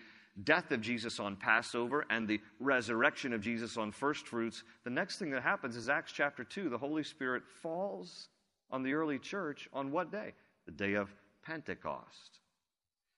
death 0.44 0.70
of 0.70 0.80
Jesus 0.80 1.18
on 1.18 1.36
Passover 1.36 2.04
and 2.10 2.28
the 2.28 2.40
resurrection 2.60 3.32
of 3.32 3.40
Jesus 3.40 3.76
on 3.76 3.90
first 3.90 4.26
fruits? 4.26 4.62
The 4.84 4.90
next 4.90 5.18
thing 5.18 5.30
that 5.30 5.42
happens 5.42 5.76
is 5.76 5.88
Acts 5.88 6.12
chapter 6.12 6.44
2. 6.44 6.68
The 6.68 6.78
Holy 6.78 7.02
Spirit 7.02 7.42
falls 7.62 8.28
on 8.70 8.82
the 8.82 8.92
early 8.92 9.18
church 9.18 9.68
on 9.72 9.90
what 9.90 10.12
day? 10.12 10.34
The 10.66 10.72
day 10.72 10.94
of 10.94 11.14
Pentecost. 11.44 12.40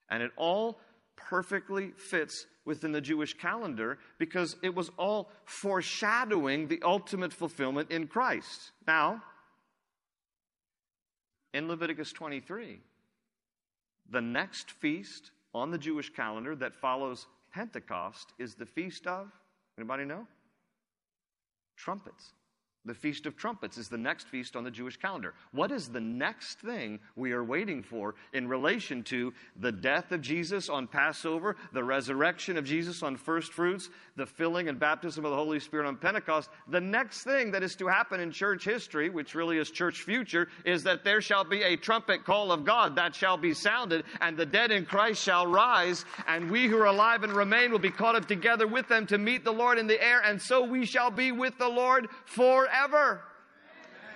And 0.09 0.23
it 0.23 0.31
all 0.37 0.79
perfectly 1.29 1.91
fits 1.91 2.45
within 2.65 2.91
the 2.91 3.01
Jewish 3.01 3.33
calendar 3.33 3.97
because 4.17 4.55
it 4.61 4.73
was 4.73 4.89
all 4.97 5.31
foreshadowing 5.45 6.67
the 6.67 6.81
ultimate 6.83 7.33
fulfillment 7.33 7.91
in 7.91 8.07
Christ. 8.07 8.71
Now, 8.87 9.23
in 11.53 11.67
Leviticus 11.67 12.11
23, 12.11 12.79
the 14.11 14.21
next 14.21 14.71
feast 14.71 15.31
on 15.53 15.71
the 15.71 15.77
Jewish 15.77 16.11
calendar 16.11 16.55
that 16.55 16.75
follows 16.75 17.27
Pentecost 17.51 18.33
is 18.37 18.55
the 18.55 18.65
feast 18.65 19.07
of, 19.07 19.31
anybody 19.77 20.05
know? 20.05 20.27
Trumpets. 21.75 22.33
The 22.85 22.93
Feast 22.93 23.25
of 23.25 23.35
Trumpets 23.35 23.77
is 23.77 23.89
the 23.89 23.97
next 23.97 24.29
feast 24.29 24.55
on 24.55 24.63
the 24.63 24.71
Jewish 24.71 24.95
calendar. 24.95 25.33
What 25.51 25.69
is 25.69 25.89
the 25.89 25.99
next 25.99 26.61
thing 26.61 26.99
we 27.17 27.33
are 27.33 27.43
waiting 27.43 27.83
for 27.83 28.15
in 28.31 28.47
relation 28.47 29.03
to 29.03 29.33
the 29.57 29.71
death 29.71 30.13
of 30.13 30.21
Jesus 30.21 30.69
on 30.69 30.87
Passover, 30.87 31.57
the 31.73 31.83
resurrection 31.83 32.55
of 32.55 32.63
Jesus 32.63 33.03
on 33.03 33.17
first 33.17 33.51
fruits, 33.51 33.89
the 34.15 34.25
filling 34.25 34.69
and 34.69 34.79
baptism 34.79 35.25
of 35.25 35.31
the 35.31 35.37
Holy 35.37 35.59
Spirit 35.59 35.87
on 35.87 35.97
Pentecost? 35.97 36.49
The 36.69 36.79
next 36.79 37.23
thing 37.23 37.51
that 37.51 37.63
is 37.63 37.75
to 37.75 37.87
happen 37.87 38.21
in 38.21 38.31
church 38.31 38.63
history, 38.63 39.09
which 39.09 39.35
really 39.35 39.57
is 39.57 39.71
church 39.71 40.03
future, 40.03 40.47
is 40.63 40.81
that 40.83 41.03
there 41.03 41.19
shall 41.19 41.43
be 41.43 41.63
a 41.63 41.75
trumpet 41.75 42.23
call 42.23 42.49
of 42.49 42.63
God 42.63 42.95
that 42.95 43.13
shall 43.13 43.35
be 43.35 43.53
sounded, 43.53 44.05
and 44.21 44.37
the 44.37 44.45
dead 44.45 44.71
in 44.71 44.85
Christ 44.85 45.21
shall 45.21 45.45
rise, 45.45 46.05
and 46.27 46.49
we 46.49 46.67
who 46.67 46.77
are 46.77 46.85
alive 46.85 47.23
and 47.23 47.33
remain 47.33 47.73
will 47.73 47.79
be 47.79 47.91
caught 47.91 48.15
up 48.15 48.25
together 48.25 48.67
with 48.67 48.87
them 48.87 49.05
to 49.07 49.17
meet 49.17 49.43
the 49.43 49.51
Lord 49.51 49.77
in 49.77 49.85
the 49.85 50.01
air, 50.01 50.21
and 50.21 50.41
so 50.41 50.63
we 50.63 50.85
shall 50.85 51.11
be 51.11 51.33
with 51.33 51.57
the 51.57 51.67
Lord 51.67 52.07
forever 52.23 52.68
forever. 52.69 53.21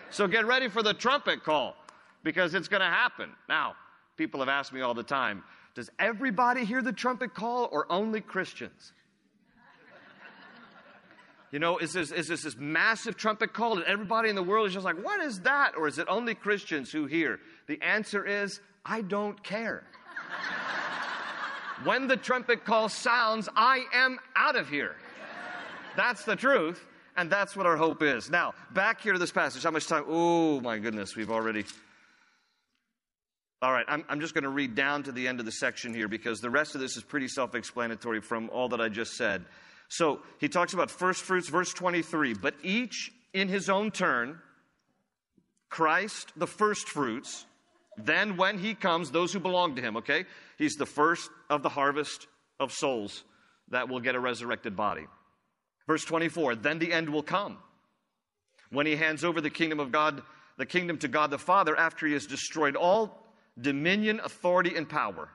So 0.09 0.27
get 0.27 0.45
ready 0.45 0.69
for 0.69 0.83
the 0.83 0.93
trumpet 0.93 1.43
call 1.43 1.75
because 2.23 2.53
it's 2.53 2.67
going 2.67 2.81
to 2.81 2.87
happen. 2.87 3.31
Now, 3.49 3.75
people 4.17 4.39
have 4.41 4.49
asked 4.49 4.73
me 4.73 4.81
all 4.81 4.93
the 4.93 5.03
time 5.03 5.43
does 5.75 5.89
everybody 5.97 6.65
hear 6.65 6.83
the 6.83 6.93
trumpet 6.93 7.33
call 7.33 7.67
or 7.71 7.91
only 7.91 8.21
Christians? 8.21 8.93
You 11.51 11.57
know, 11.57 11.79
is 11.79 11.93
this, 11.93 12.11
is 12.11 12.27
this 12.27 12.43
this 12.43 12.55
massive 12.57 13.17
trumpet 13.17 13.53
call 13.53 13.77
and 13.77 13.83
everybody 13.85 14.29
in 14.29 14.35
the 14.35 14.43
world 14.43 14.67
is 14.67 14.73
just 14.73 14.85
like, 14.85 15.03
what 15.03 15.19
is 15.19 15.39
that? 15.41 15.73
Or 15.75 15.87
is 15.87 15.97
it 15.97 16.07
only 16.09 16.35
Christians 16.35 16.91
who 16.91 17.07
hear? 17.07 17.39
The 17.67 17.81
answer 17.81 18.23
is, 18.23 18.59
I 18.85 19.01
don't 19.01 19.43
care. 19.43 19.83
when 21.83 22.07
the 22.07 22.17
trumpet 22.17 22.65
call 22.65 22.87
sounds, 22.87 23.49
I 23.55 23.85
am 23.93 24.19
out 24.35 24.55
of 24.55 24.69
here. 24.69 24.95
That's 25.95 26.23
the 26.23 26.35
truth. 26.35 26.83
And 27.15 27.29
that's 27.29 27.55
what 27.55 27.65
our 27.65 27.77
hope 27.77 28.01
is. 28.01 28.29
Now, 28.29 28.53
back 28.73 29.01
here 29.01 29.13
to 29.13 29.19
this 29.19 29.31
passage. 29.31 29.63
How 29.63 29.71
much 29.71 29.87
time? 29.87 30.03
Oh, 30.07 30.59
my 30.61 30.79
goodness, 30.79 31.15
we've 31.15 31.29
already. 31.29 31.65
All 33.61 33.71
right, 33.71 33.85
I'm, 33.87 34.03
I'm 34.09 34.19
just 34.19 34.33
going 34.33 34.43
to 34.43 34.49
read 34.49 34.75
down 34.75 35.03
to 35.03 35.11
the 35.11 35.27
end 35.27 35.39
of 35.39 35.45
the 35.45 35.51
section 35.51 35.93
here 35.93 36.07
because 36.07 36.41
the 36.41 36.49
rest 36.49 36.75
of 36.75 36.81
this 36.81 36.97
is 36.97 37.03
pretty 37.03 37.27
self 37.27 37.55
explanatory 37.55 38.19
from 38.19 38.49
all 38.49 38.69
that 38.69 38.81
I 38.81 38.89
just 38.89 39.13
said. 39.13 39.45
So 39.89 40.21
he 40.39 40.49
talks 40.49 40.73
about 40.73 40.89
first 40.89 41.21
fruits, 41.21 41.49
verse 41.49 41.71
23. 41.71 42.33
But 42.33 42.55
each 42.63 43.11
in 43.33 43.47
his 43.47 43.69
own 43.69 43.91
turn, 43.91 44.39
Christ, 45.69 46.33
the 46.35 46.47
first 46.47 46.89
fruits, 46.89 47.45
then 47.97 48.37
when 48.37 48.57
he 48.57 48.73
comes, 48.73 49.11
those 49.11 49.31
who 49.33 49.39
belong 49.39 49.75
to 49.75 49.81
him, 49.81 49.97
okay? 49.97 50.25
He's 50.57 50.75
the 50.75 50.85
first 50.85 51.29
of 51.49 51.61
the 51.61 51.69
harvest 51.69 52.27
of 52.59 52.71
souls 52.71 53.23
that 53.69 53.87
will 53.87 53.99
get 53.99 54.15
a 54.15 54.19
resurrected 54.19 54.75
body. 54.75 55.05
Verse 55.87 56.05
24, 56.05 56.55
then 56.55 56.79
the 56.79 56.93
end 56.93 57.09
will 57.09 57.23
come 57.23 57.57
when 58.73 58.85
he 58.85 58.95
hands 58.95 59.23
over 59.23 59.39
the 59.39 59.49
kingdom 59.49 59.79
of 59.79 59.91
God, 59.91 60.23
the 60.57 60.65
kingdom 60.65 60.97
to 60.99 61.07
God 61.07 61.29
the 61.29 61.37
Father 61.37 61.77
after 61.77 62.07
he 62.07 62.13
has 62.13 62.25
destroyed 62.25 62.75
all 62.75 63.23
dominion, 63.59 64.19
authority, 64.23 64.75
and 64.75 64.89
power. 64.89 65.29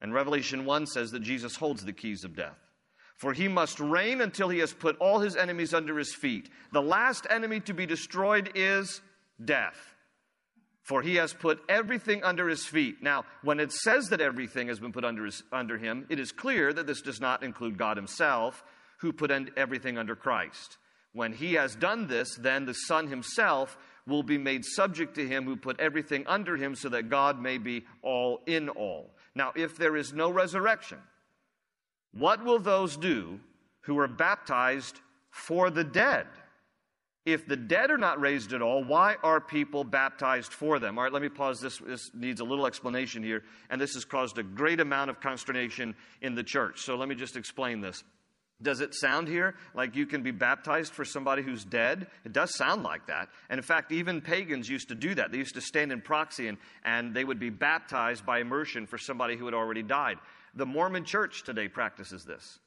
And 0.00 0.12
Revelation 0.12 0.64
1 0.64 0.86
says 0.86 1.12
that 1.12 1.22
Jesus 1.22 1.54
holds 1.54 1.84
the 1.84 1.92
keys 1.92 2.24
of 2.24 2.34
death. 2.34 2.58
For 3.16 3.32
he 3.32 3.46
must 3.46 3.78
reign 3.78 4.20
until 4.20 4.48
he 4.48 4.58
has 4.58 4.72
put 4.72 4.98
all 4.98 5.20
his 5.20 5.36
enemies 5.36 5.72
under 5.72 5.96
his 5.96 6.12
feet. 6.12 6.50
The 6.72 6.82
last 6.82 7.24
enemy 7.30 7.60
to 7.60 7.72
be 7.72 7.86
destroyed 7.86 8.50
is 8.56 9.00
death. 9.42 9.76
For 10.82 11.02
he 11.02 11.14
has 11.16 11.32
put 11.32 11.62
everything 11.68 12.24
under 12.24 12.48
his 12.48 12.64
feet. 12.64 13.00
Now, 13.00 13.24
when 13.44 13.60
it 13.60 13.70
says 13.70 14.08
that 14.08 14.20
everything 14.20 14.66
has 14.66 14.80
been 14.80 14.90
put 14.90 15.04
under, 15.04 15.24
his, 15.24 15.44
under 15.52 15.78
him, 15.78 16.04
it 16.08 16.18
is 16.18 16.32
clear 16.32 16.72
that 16.72 16.88
this 16.88 17.00
does 17.00 17.20
not 17.20 17.44
include 17.44 17.78
God 17.78 17.96
himself, 17.96 18.64
who 19.02 19.12
put 19.12 19.30
everything 19.56 19.98
under 19.98 20.16
Christ. 20.16 20.78
When 21.12 21.32
he 21.32 21.54
has 21.54 21.74
done 21.74 22.06
this, 22.06 22.36
then 22.36 22.64
the 22.64 22.72
Son 22.72 23.08
himself 23.08 23.76
will 24.06 24.22
be 24.22 24.38
made 24.38 24.64
subject 24.64 25.14
to 25.16 25.26
him 25.26 25.44
who 25.44 25.56
put 25.56 25.78
everything 25.78 26.24
under 26.26 26.56
him 26.56 26.74
so 26.74 26.88
that 26.88 27.10
God 27.10 27.40
may 27.40 27.58
be 27.58 27.84
all 28.02 28.40
in 28.46 28.68
all. 28.68 29.10
Now, 29.34 29.52
if 29.54 29.76
there 29.76 29.96
is 29.96 30.12
no 30.12 30.30
resurrection, 30.30 30.98
what 32.12 32.44
will 32.44 32.58
those 32.58 32.96
do 32.96 33.40
who 33.82 33.98
are 33.98 34.08
baptized 34.08 35.00
for 35.30 35.68
the 35.68 35.84
dead? 35.84 36.26
If 37.24 37.46
the 37.46 37.56
dead 37.56 37.90
are 37.90 37.98
not 37.98 38.20
raised 38.20 38.52
at 38.52 38.62
all, 38.62 38.82
why 38.82 39.16
are 39.22 39.40
people 39.40 39.84
baptized 39.84 40.52
for 40.52 40.78
them? 40.78 40.98
All 40.98 41.04
right, 41.04 41.12
let 41.12 41.22
me 41.22 41.28
pause. 41.28 41.60
This, 41.60 41.78
this 41.78 42.10
needs 42.14 42.40
a 42.40 42.44
little 42.44 42.66
explanation 42.66 43.22
here, 43.22 43.42
and 43.70 43.80
this 43.80 43.94
has 43.94 44.04
caused 44.04 44.38
a 44.38 44.42
great 44.42 44.80
amount 44.80 45.10
of 45.10 45.20
consternation 45.20 45.94
in 46.20 46.34
the 46.34 46.42
church. 46.42 46.80
So 46.80 46.96
let 46.96 47.08
me 47.08 47.14
just 47.14 47.36
explain 47.36 47.80
this. 47.80 48.02
Does 48.62 48.80
it 48.80 48.94
sound 48.94 49.28
here 49.28 49.54
like 49.74 49.96
you 49.96 50.06
can 50.06 50.22
be 50.22 50.30
baptized 50.30 50.92
for 50.92 51.04
somebody 51.04 51.42
who's 51.42 51.64
dead? 51.64 52.06
It 52.24 52.32
does 52.32 52.54
sound 52.56 52.82
like 52.82 53.06
that. 53.06 53.28
And 53.50 53.58
in 53.58 53.64
fact, 53.64 53.92
even 53.92 54.20
pagans 54.20 54.68
used 54.68 54.88
to 54.88 54.94
do 54.94 55.14
that. 55.14 55.32
They 55.32 55.38
used 55.38 55.54
to 55.54 55.60
stand 55.60 55.92
in 55.92 56.00
proxy 56.00 56.48
and, 56.48 56.58
and 56.84 57.14
they 57.14 57.24
would 57.24 57.40
be 57.40 57.50
baptized 57.50 58.24
by 58.24 58.40
immersion 58.40 58.86
for 58.86 58.98
somebody 58.98 59.36
who 59.36 59.44
had 59.44 59.54
already 59.54 59.82
died. 59.82 60.18
The 60.54 60.66
Mormon 60.66 61.04
church 61.04 61.44
today 61.44 61.68
practices 61.68 62.24
this. 62.24 62.58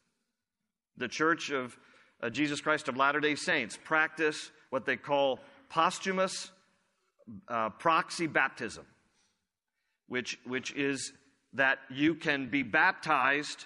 The 0.98 1.08
church 1.08 1.52
of 1.52 1.78
uh, 2.22 2.30
Jesus 2.30 2.62
Christ 2.62 2.88
of 2.88 2.98
Latter 2.98 3.20
day 3.20 3.36
Saints 3.36 3.78
practice 3.82 4.52
what 4.70 4.86
they 4.86 4.98
call 4.98 5.40
posthumous 5.70 6.52
uh, 7.48 7.70
proxy 7.70 8.28
baptism, 8.28 8.86
which, 10.08 10.40
which 10.46 10.74
is 10.74 11.14
that 11.54 11.80
you 11.90 12.16
can 12.16 12.50
be 12.50 12.64
baptized 12.64 13.66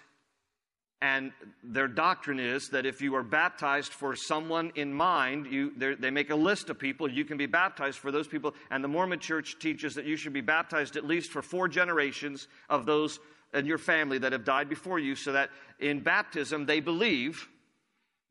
and 1.02 1.32
their 1.64 1.88
doctrine 1.88 2.40
is 2.40 2.70
that 2.70 2.86
if 2.86 3.02
you 3.02 3.16
are 3.16 3.24
baptized 3.24 3.94
for 3.94 4.18
someone 4.18 4.74
in 4.76 4.94
mind, 4.94 5.48
you, 5.48 5.72
they 5.78 6.12
make 6.12 6.30
a 6.30 6.36
list 6.36 6.70
of 6.70 6.78
people, 6.78 7.10
you 7.10 7.24
can 7.24 7.38
be 7.38 7.46
baptized 7.46 7.98
for 8.00 8.12
those 8.12 8.28
people. 8.28 8.54
And 8.70 8.84
the 8.84 8.90
Mormon 8.90 9.20
church 9.20 9.58
teaches 9.60 9.96
that 9.96 10.06
you 10.06 10.18
should 10.18 10.34
be 10.34 10.42
baptized 10.42 10.98
at 10.98 11.06
least 11.06 11.32
for 11.32 11.42
four 11.42 11.70
generations 11.70 12.50
of 12.70 12.86
those 12.86 13.20
in 13.54 13.66
your 13.66 13.78
family 13.78 14.18
that 14.18 14.34
have 14.34 14.44
died 14.44 14.68
before 14.68 15.00
you, 15.00 15.16
so 15.16 15.32
that 15.32 15.50
in 15.80 16.02
baptism 16.02 16.66
they 16.66 16.82
believe 16.82 17.48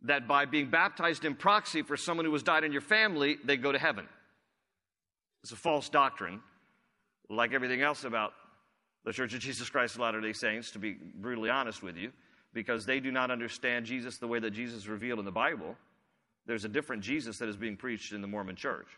that 0.02 0.28
by 0.28 0.44
being 0.44 0.68
baptized 0.68 1.24
in 1.24 1.34
proxy 1.34 1.82
for 1.82 1.96
someone 1.96 2.26
who 2.26 2.32
has 2.32 2.42
died 2.42 2.64
in 2.64 2.70
your 2.70 2.82
family, 2.82 3.38
they 3.44 3.56
go 3.56 3.72
to 3.72 3.78
heaven. 3.78 4.06
It's 5.42 5.52
a 5.52 5.56
false 5.56 5.88
doctrine, 5.88 6.40
like 7.30 7.52
everything 7.52 7.80
else 7.80 8.04
about 8.04 8.34
the 9.04 9.12
Church 9.12 9.32
of 9.32 9.40
Jesus 9.40 9.70
Christ 9.70 9.94
of 9.94 10.02
Latter 10.02 10.20
day 10.20 10.34
Saints, 10.34 10.70
to 10.72 10.78
be 10.78 10.92
brutally 10.92 11.48
honest 11.48 11.82
with 11.82 11.96
you 11.96 12.12
because 12.58 12.84
they 12.84 12.98
do 12.98 13.12
not 13.12 13.30
understand 13.30 13.86
Jesus 13.86 14.18
the 14.18 14.26
way 14.26 14.40
that 14.40 14.50
Jesus 14.50 14.88
revealed 14.88 15.20
in 15.20 15.24
the 15.24 15.30
Bible. 15.30 15.76
There's 16.44 16.64
a 16.64 16.68
different 16.68 17.04
Jesus 17.04 17.38
that 17.38 17.48
is 17.48 17.56
being 17.56 17.76
preached 17.76 18.12
in 18.12 18.20
the 18.20 18.26
Mormon 18.26 18.56
church. 18.56 18.88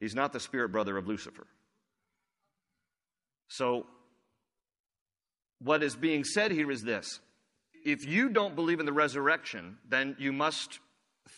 He's 0.00 0.16
not 0.16 0.32
the 0.32 0.40
spirit 0.40 0.72
brother 0.72 0.96
of 0.96 1.06
Lucifer. 1.06 1.46
So, 3.46 3.86
what 5.60 5.84
is 5.84 5.94
being 5.94 6.24
said 6.24 6.50
here 6.50 6.72
is 6.72 6.82
this 6.82 7.20
if 7.84 8.04
you 8.04 8.28
don't 8.28 8.56
believe 8.56 8.80
in 8.80 8.86
the 8.86 8.92
resurrection, 8.92 9.78
then 9.88 10.16
you 10.18 10.32
must 10.32 10.80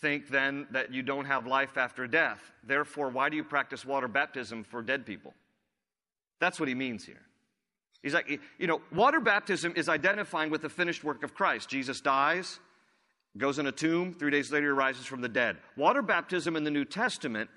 think 0.00 0.28
then 0.28 0.66
that 0.70 0.90
you 0.90 1.02
don't 1.02 1.26
have 1.26 1.46
life 1.46 1.76
after 1.76 2.06
death. 2.06 2.40
Therefore, 2.66 3.10
why 3.10 3.28
do 3.28 3.36
you 3.36 3.44
practice 3.44 3.84
water 3.84 4.08
baptism 4.08 4.64
for 4.64 4.80
dead 4.80 5.04
people? 5.04 5.34
That's 6.40 6.58
what 6.58 6.70
he 6.70 6.74
means 6.74 7.04
here. 7.04 7.20
He's 8.04 8.12
like, 8.12 8.38
you 8.58 8.66
know, 8.66 8.82
water 8.92 9.18
baptism 9.18 9.72
is 9.76 9.88
identifying 9.88 10.50
with 10.50 10.60
the 10.60 10.68
finished 10.68 11.02
work 11.02 11.24
of 11.24 11.34
Christ. 11.34 11.70
Jesus 11.70 12.02
dies, 12.02 12.60
goes 13.38 13.58
in 13.58 13.66
a 13.66 13.72
tomb, 13.72 14.12
three 14.12 14.30
days 14.30 14.52
later 14.52 14.66
he 14.66 14.72
rises 14.72 15.06
from 15.06 15.22
the 15.22 15.28
dead. 15.28 15.56
Water 15.74 16.02
baptism 16.02 16.54
in 16.54 16.64
the 16.64 16.70
New 16.70 16.84
Testament 16.84 17.48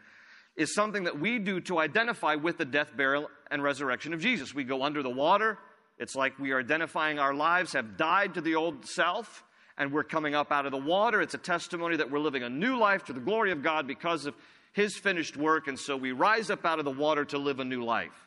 is 0.56 0.74
something 0.74 1.04
that 1.04 1.20
we 1.20 1.38
do 1.38 1.60
to 1.62 1.80
identify 1.80 2.36
with 2.36 2.58
the 2.58 2.64
death, 2.64 2.96
burial, 2.96 3.30
and 3.52 3.62
resurrection 3.62 4.14
of 4.14 4.22
Jesus. 4.22 4.56
We 4.56 4.64
go 4.64 4.84
under 4.84 5.04
the 5.04 5.10
water. 5.10 5.58
It's 6.00 6.16
like 6.16 6.40
we 6.40 6.52
are 6.52 6.60
identifying 6.62 7.20
our 7.20 7.34
lives 7.34 7.74
have 7.74 7.98
died 7.98 8.36
to 8.36 8.42
the 8.42 8.56
old 8.56 8.86
self, 8.86 9.44
and 9.78 9.92
we're 9.92 10.06
coming 10.06 10.34
up 10.34 10.50
out 10.54 10.66
of 10.66 10.72
the 10.72 10.78
water. 10.78 11.22
It's 11.22 11.34
a 11.34 11.40
testimony 11.40 11.98
that 11.98 12.10
we're 12.10 12.20
living 12.20 12.44
a 12.44 12.50
new 12.50 12.78
life 12.78 13.04
to 13.06 13.14
the 13.14 13.20
glory 13.20 13.52
of 13.52 13.62
God 13.62 13.86
because 13.86 14.26
of 14.26 14.34
his 14.72 14.96
finished 14.96 15.36
work, 15.36 15.68
and 15.68 15.78
so 15.78 15.98
we 15.98 16.14
rise 16.14 16.50
up 16.50 16.66
out 16.66 16.80
of 16.80 16.86
the 16.86 16.92
water 16.92 17.26
to 17.26 17.38
live 17.38 17.60
a 17.60 17.66
new 17.66 17.84
life. 17.84 18.27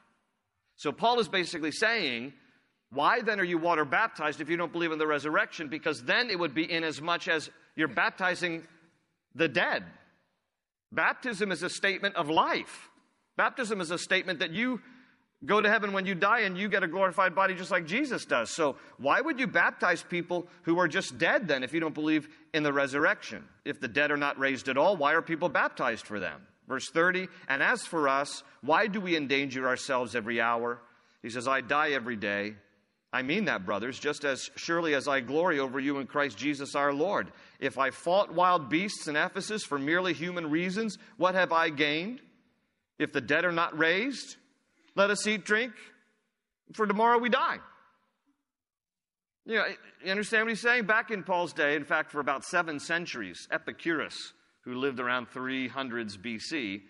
So 0.80 0.92
Paul 0.92 1.20
is 1.20 1.28
basically 1.28 1.72
saying, 1.72 2.32
why 2.88 3.20
then 3.20 3.38
are 3.38 3.44
you 3.44 3.58
water 3.58 3.84
baptized 3.84 4.40
if 4.40 4.48
you 4.48 4.56
don't 4.56 4.72
believe 4.72 4.92
in 4.92 4.98
the 4.98 5.06
resurrection? 5.06 5.68
Because 5.68 6.02
then 6.02 6.30
it 6.30 6.38
would 6.38 6.54
be 6.54 6.64
in 6.64 6.84
as 6.84 7.02
much 7.02 7.28
as 7.28 7.50
you're 7.76 7.86
baptizing 7.86 8.66
the 9.34 9.46
dead. 9.46 9.84
Baptism 10.90 11.52
is 11.52 11.62
a 11.62 11.68
statement 11.68 12.16
of 12.16 12.30
life. 12.30 12.88
Baptism 13.36 13.82
is 13.82 13.90
a 13.90 13.98
statement 13.98 14.38
that 14.38 14.52
you 14.52 14.80
go 15.44 15.60
to 15.60 15.68
heaven 15.68 15.92
when 15.92 16.06
you 16.06 16.14
die 16.14 16.40
and 16.40 16.56
you 16.56 16.66
get 16.70 16.82
a 16.82 16.88
glorified 16.88 17.34
body 17.34 17.54
just 17.54 17.70
like 17.70 17.84
Jesus 17.84 18.24
does. 18.24 18.48
So, 18.48 18.76
why 18.96 19.20
would 19.20 19.38
you 19.38 19.48
baptize 19.48 20.02
people 20.02 20.46
who 20.62 20.78
are 20.78 20.88
just 20.88 21.18
dead 21.18 21.46
then 21.46 21.62
if 21.62 21.74
you 21.74 21.80
don't 21.80 21.94
believe 21.94 22.26
in 22.54 22.62
the 22.62 22.72
resurrection? 22.72 23.44
If 23.66 23.80
the 23.80 23.88
dead 23.88 24.10
are 24.10 24.16
not 24.16 24.38
raised 24.38 24.66
at 24.70 24.78
all, 24.78 24.96
why 24.96 25.12
are 25.12 25.20
people 25.20 25.50
baptized 25.50 26.06
for 26.06 26.18
them? 26.18 26.40
Verse 26.70 26.88
30, 26.88 27.26
and 27.48 27.64
as 27.64 27.83
for 27.83 28.06
us, 28.06 28.44
why 28.61 28.87
do 28.87 29.00
we 29.00 29.16
endanger 29.16 29.66
ourselves 29.66 30.14
every 30.14 30.40
hour? 30.40 30.80
He 31.20 31.28
says, 31.28 31.48
I 31.48 31.62
die 31.62 31.90
every 31.90 32.14
day. 32.14 32.54
I 33.12 33.22
mean 33.22 33.46
that, 33.46 33.66
brothers, 33.66 33.98
just 33.98 34.24
as 34.24 34.52
surely 34.54 34.94
as 34.94 35.09
I 35.09 35.18
glory 35.18 35.59
over 35.59 35.80
you 35.80 35.98
in 35.98 36.06
Christ 36.06 36.38
Jesus 36.38 36.76
our 36.76 36.92
Lord. 36.92 37.33
If 37.59 37.76
I 37.76 37.90
fought 37.90 38.33
wild 38.33 38.68
beasts 38.68 39.09
in 39.09 39.16
Ephesus 39.16 39.64
for 39.64 39.80
merely 39.80 40.12
human 40.12 40.48
reasons, 40.48 40.96
what 41.16 41.35
have 41.35 41.50
I 41.50 41.70
gained? 41.70 42.20
If 43.00 43.12
the 43.12 43.20
dead 43.20 43.44
are 43.44 43.50
not 43.50 43.76
raised, 43.76 44.37
let 44.94 45.11
us 45.11 45.26
eat, 45.26 45.44
drink, 45.44 45.72
for 46.74 46.87
tomorrow 46.87 47.18
we 47.18 47.30
die. 47.30 47.59
You, 49.44 49.56
know, 49.56 49.64
you 50.04 50.11
understand 50.12 50.44
what 50.44 50.50
he's 50.50 50.61
saying? 50.61 50.85
Back 50.85 51.11
in 51.11 51.24
Paul's 51.24 51.52
day, 51.52 51.74
in 51.74 51.83
fact, 51.83 52.12
for 52.12 52.20
about 52.20 52.44
seven 52.44 52.78
centuries, 52.78 53.48
Epicurus, 53.50 54.35
who 54.62 54.75
lived 54.75 55.01
around 55.01 55.29
300s 55.31 56.18
BC. 56.18 56.83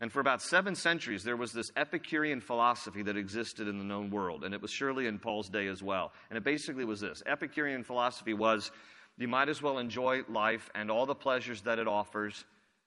And 0.00 0.12
for 0.12 0.20
about 0.20 0.42
seven 0.42 0.74
centuries, 0.74 1.22
there 1.22 1.36
was 1.36 1.52
this 1.52 1.70
Epicurean 1.76 2.40
philosophy 2.40 3.02
that 3.02 3.16
existed 3.16 3.68
in 3.68 3.78
the 3.78 3.84
known 3.84 4.10
world. 4.10 4.44
And 4.44 4.52
it 4.52 4.60
was 4.60 4.70
surely 4.70 5.06
in 5.06 5.18
Paul's 5.18 5.48
day 5.48 5.68
as 5.68 5.82
well. 5.82 6.12
And 6.30 6.36
it 6.36 6.44
basically 6.44 6.84
was 6.84 7.00
this 7.00 7.22
Epicurean 7.26 7.84
philosophy 7.84 8.34
was 8.34 8.70
you 9.16 9.28
might 9.28 9.48
as 9.48 9.62
well 9.62 9.78
enjoy 9.78 10.22
life 10.28 10.68
and 10.74 10.90
all 10.90 11.06
the 11.06 11.14
pleasures 11.14 11.62
that 11.62 11.78
it 11.78 11.86
offers 11.86 12.44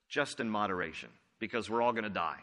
just 0.09 0.39
in 0.39 0.49
moderation 0.49 1.09
because 1.39 1.69
we're 1.69 1.81
all 1.81 1.93
going 1.93 2.03
to 2.03 2.09
die. 2.09 2.39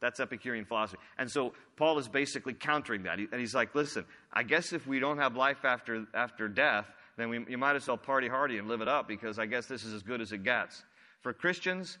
That's 0.00 0.18
Epicurean 0.18 0.64
philosophy. 0.64 0.98
And 1.18 1.30
so 1.30 1.52
Paul 1.76 1.98
is 1.98 2.08
basically 2.08 2.54
countering 2.54 3.02
that. 3.02 3.18
And 3.18 3.38
he's 3.38 3.54
like, 3.54 3.74
listen, 3.74 4.06
I 4.32 4.42
guess 4.42 4.72
if 4.72 4.86
we 4.86 4.98
don't 4.98 5.18
have 5.18 5.36
life 5.36 5.64
after, 5.64 6.06
after 6.14 6.48
death, 6.48 6.86
then 7.20 7.28
we, 7.28 7.44
you 7.48 7.58
might 7.58 7.76
as 7.76 7.86
well 7.86 7.96
party 7.96 8.28
hardy 8.28 8.58
and 8.58 8.68
live 8.68 8.80
it 8.80 8.88
up 8.88 9.06
because 9.08 9.38
I 9.38 9.46
guess 9.46 9.66
this 9.66 9.84
is 9.84 9.92
as 9.92 10.02
good 10.02 10.20
as 10.20 10.32
it 10.32 10.44
gets. 10.44 10.82
For 11.22 11.32
Christians, 11.32 11.98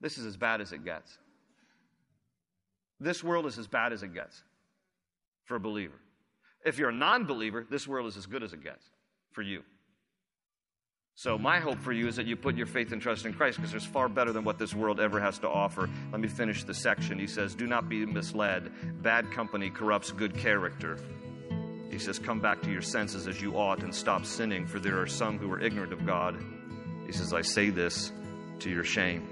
this 0.00 0.18
is 0.18 0.26
as 0.26 0.36
bad 0.36 0.60
as 0.60 0.72
it 0.72 0.84
gets. 0.84 1.18
This 2.98 3.22
world 3.24 3.46
is 3.46 3.58
as 3.58 3.66
bad 3.66 3.92
as 3.92 4.02
it 4.02 4.12
gets 4.14 4.42
for 5.44 5.56
a 5.56 5.60
believer. 5.60 6.00
If 6.64 6.78
you're 6.78 6.90
a 6.90 6.94
non 6.94 7.24
believer, 7.24 7.66
this 7.70 7.86
world 7.88 8.06
is 8.06 8.16
as 8.16 8.26
good 8.26 8.42
as 8.42 8.52
it 8.52 8.62
gets 8.62 8.84
for 9.32 9.42
you. 9.42 9.62
So, 11.14 11.36
my 11.36 11.58
hope 11.58 11.78
for 11.78 11.92
you 11.92 12.08
is 12.08 12.16
that 12.16 12.26
you 12.26 12.36
put 12.36 12.56
your 12.56 12.66
faith 12.66 12.92
and 12.92 13.02
trust 13.02 13.26
in 13.26 13.34
Christ 13.34 13.56
because 13.58 13.70
there's 13.70 13.84
far 13.84 14.08
better 14.08 14.32
than 14.32 14.44
what 14.44 14.58
this 14.58 14.74
world 14.74 15.00
ever 15.00 15.20
has 15.20 15.38
to 15.40 15.48
offer. 15.48 15.88
Let 16.12 16.20
me 16.20 16.28
finish 16.28 16.64
the 16.64 16.74
section. 16.74 17.18
He 17.18 17.26
says, 17.26 17.54
Do 17.54 17.66
not 17.66 17.88
be 17.88 18.06
misled. 18.06 18.72
Bad 19.02 19.30
company 19.30 19.70
corrupts 19.70 20.12
good 20.12 20.36
character. 20.36 20.98
He 22.00 22.06
says, 22.06 22.18
Come 22.18 22.40
back 22.40 22.62
to 22.62 22.70
your 22.70 22.80
senses 22.80 23.28
as 23.28 23.42
you 23.42 23.58
ought 23.58 23.82
and 23.82 23.94
stop 23.94 24.24
sinning, 24.24 24.66
for 24.66 24.78
there 24.78 24.98
are 24.98 25.06
some 25.06 25.38
who 25.38 25.52
are 25.52 25.60
ignorant 25.60 25.92
of 25.92 26.06
God. 26.06 26.42
He 27.04 27.12
says, 27.12 27.34
I 27.34 27.42
say 27.42 27.68
this 27.68 28.10
to 28.60 28.70
your 28.70 28.84
shame. 28.84 29.28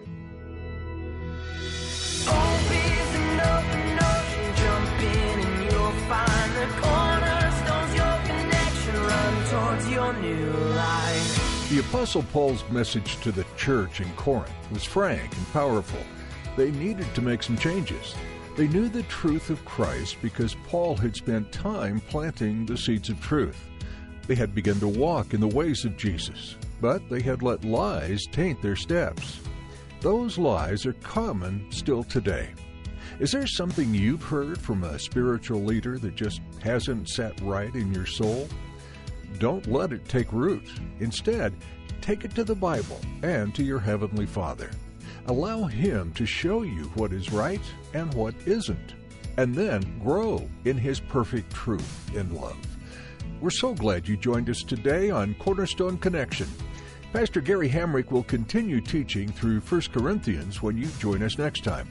The 11.70 11.80
Apostle 11.88 12.22
Paul's 12.34 12.68
message 12.68 13.18
to 13.22 13.32
the 13.32 13.46
church 13.56 14.02
in 14.02 14.12
Corinth 14.12 14.52
was 14.70 14.84
frank 14.84 15.34
and 15.34 15.52
powerful. 15.54 16.00
They 16.58 16.70
needed 16.70 17.14
to 17.14 17.22
make 17.22 17.42
some 17.42 17.56
changes. 17.56 18.14
They 18.58 18.66
knew 18.66 18.88
the 18.88 19.04
truth 19.04 19.50
of 19.50 19.64
Christ 19.64 20.16
because 20.20 20.56
Paul 20.66 20.96
had 20.96 21.14
spent 21.14 21.52
time 21.52 22.00
planting 22.00 22.66
the 22.66 22.76
seeds 22.76 23.08
of 23.08 23.20
truth. 23.20 23.56
They 24.26 24.34
had 24.34 24.52
begun 24.52 24.80
to 24.80 24.88
walk 24.88 25.32
in 25.32 25.38
the 25.40 25.46
ways 25.46 25.84
of 25.84 25.96
Jesus, 25.96 26.56
but 26.80 27.08
they 27.08 27.22
had 27.22 27.40
let 27.40 27.64
lies 27.64 28.26
taint 28.32 28.60
their 28.60 28.74
steps. 28.74 29.38
Those 30.00 30.38
lies 30.38 30.86
are 30.86 30.94
common 30.94 31.70
still 31.70 32.02
today. 32.02 32.48
Is 33.20 33.30
there 33.30 33.46
something 33.46 33.94
you've 33.94 34.24
heard 34.24 34.60
from 34.60 34.82
a 34.82 34.98
spiritual 34.98 35.62
leader 35.62 35.96
that 36.00 36.16
just 36.16 36.40
hasn't 36.60 37.10
sat 37.10 37.40
right 37.42 37.72
in 37.76 37.94
your 37.94 38.06
soul? 38.06 38.48
Don't 39.38 39.68
let 39.68 39.92
it 39.92 40.08
take 40.08 40.32
root. 40.32 40.68
Instead, 40.98 41.54
take 42.00 42.24
it 42.24 42.34
to 42.34 42.42
the 42.42 42.56
Bible 42.56 43.00
and 43.22 43.54
to 43.54 43.62
your 43.62 43.78
Heavenly 43.78 44.26
Father. 44.26 44.68
Allow 45.28 45.64
Him 45.64 46.12
to 46.14 46.26
show 46.26 46.62
you 46.62 46.84
what 46.94 47.12
is 47.12 47.32
right 47.32 47.60
and 47.94 48.12
what 48.14 48.34
isn't. 48.46 48.94
and 49.36 49.54
then 49.54 50.00
grow 50.00 50.48
in 50.64 50.76
His 50.76 50.98
perfect 50.98 51.52
truth 51.52 52.10
and 52.16 52.32
love. 52.32 52.56
We're 53.40 53.50
so 53.50 53.72
glad 53.72 54.08
you 54.08 54.16
joined 54.16 54.50
us 54.50 54.64
today 54.64 55.10
on 55.10 55.34
Cornerstone 55.34 55.96
Connection. 55.98 56.48
Pastor 57.12 57.40
Gary 57.40 57.68
Hamrick 57.68 58.10
will 58.10 58.24
continue 58.24 58.80
teaching 58.80 59.28
through 59.28 59.60
1 59.60 59.80
Corinthians 59.92 60.60
when 60.60 60.76
you 60.76 60.88
join 60.98 61.22
us 61.22 61.38
next 61.38 61.62
time. 61.62 61.88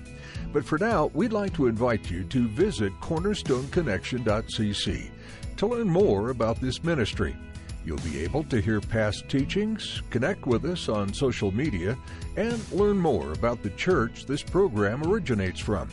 But 0.52 0.66
for 0.66 0.78
now, 0.78 1.06
we'd 1.14 1.32
like 1.32 1.54
to 1.54 1.68
invite 1.68 2.12
you 2.12 2.26
to 2.26 2.50
visit 2.50 2.92
cornerstoneconnection.cc 3.00 5.10
to 5.56 5.68
learn 5.68 5.90
more 5.90 6.32
about 6.32 6.60
this 6.60 6.84
ministry. 6.84 7.34
You'll 7.88 7.98
be 8.00 8.20
able 8.20 8.44
to 8.44 8.60
hear 8.60 8.82
past 8.82 9.30
teachings, 9.30 10.02
connect 10.10 10.46
with 10.46 10.66
us 10.66 10.90
on 10.90 11.14
social 11.14 11.54
media, 11.54 11.98
and 12.36 12.60
learn 12.74 12.98
more 12.98 13.32
about 13.32 13.64
the 13.64 13.70
church 13.70 14.26
this 14.26 14.44
program 14.44 15.04
originates 15.04 15.62
from. 15.62 15.88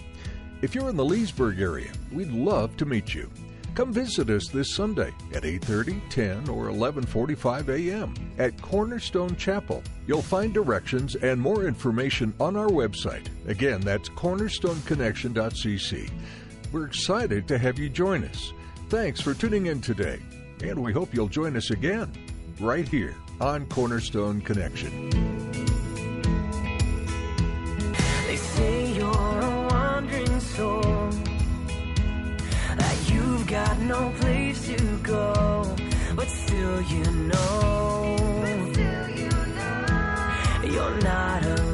If 0.60 0.74
you're 0.74 0.88
in 0.88 0.96
the 0.96 1.04
Leesburg 1.04 1.60
area, 1.60 1.92
we'd 2.10 2.32
love 2.32 2.76
to 2.78 2.84
meet 2.84 3.14
you. 3.14 3.30
Come 3.76 3.92
visit 3.92 4.28
us 4.28 4.48
this 4.48 4.74
Sunday 4.74 5.12
at 5.34 5.44
8:30, 5.44 6.02
10, 6.10 6.48
or 6.48 6.66
11:45 6.66 7.68
a.m. 7.68 8.12
at 8.38 8.60
Cornerstone 8.60 9.36
Chapel. 9.36 9.80
You'll 10.08 10.20
find 10.20 10.52
directions 10.52 11.14
and 11.14 11.40
more 11.40 11.64
information 11.64 12.34
on 12.40 12.56
our 12.56 12.70
website. 12.70 13.28
Again, 13.46 13.82
that's 13.82 14.08
cornerstoneconnection.cc. 14.08 16.10
We're 16.72 16.86
excited 16.86 17.46
to 17.46 17.56
have 17.56 17.78
you 17.78 17.88
join 17.88 18.24
us. 18.24 18.52
Thanks 18.88 19.20
for 19.20 19.32
tuning 19.32 19.66
in 19.66 19.80
today, 19.80 20.18
and 20.62 20.82
we 20.82 20.92
hope 20.92 21.12
you'll 21.14 21.28
join 21.28 21.56
us 21.56 21.70
again 21.70 22.10
right 22.60 22.86
here 22.88 23.14
on 23.40 23.66
Cornerstone 23.66 24.40
Connection. 24.40 25.10
They 28.26 28.36
say 28.36 28.92
you're 28.92 29.40
a 29.40 29.68
wandering 29.70 30.40
soul, 30.40 31.10
that 32.76 33.10
you've 33.12 33.46
got 33.46 33.78
no 33.80 34.12
place 34.20 34.66
to 34.68 34.98
go, 34.98 35.76
but 36.14 36.28
still 36.28 36.82
you 36.82 37.04
know, 37.04 38.16
you're 40.64 41.00
not 41.02 41.44
alone. 41.44 41.73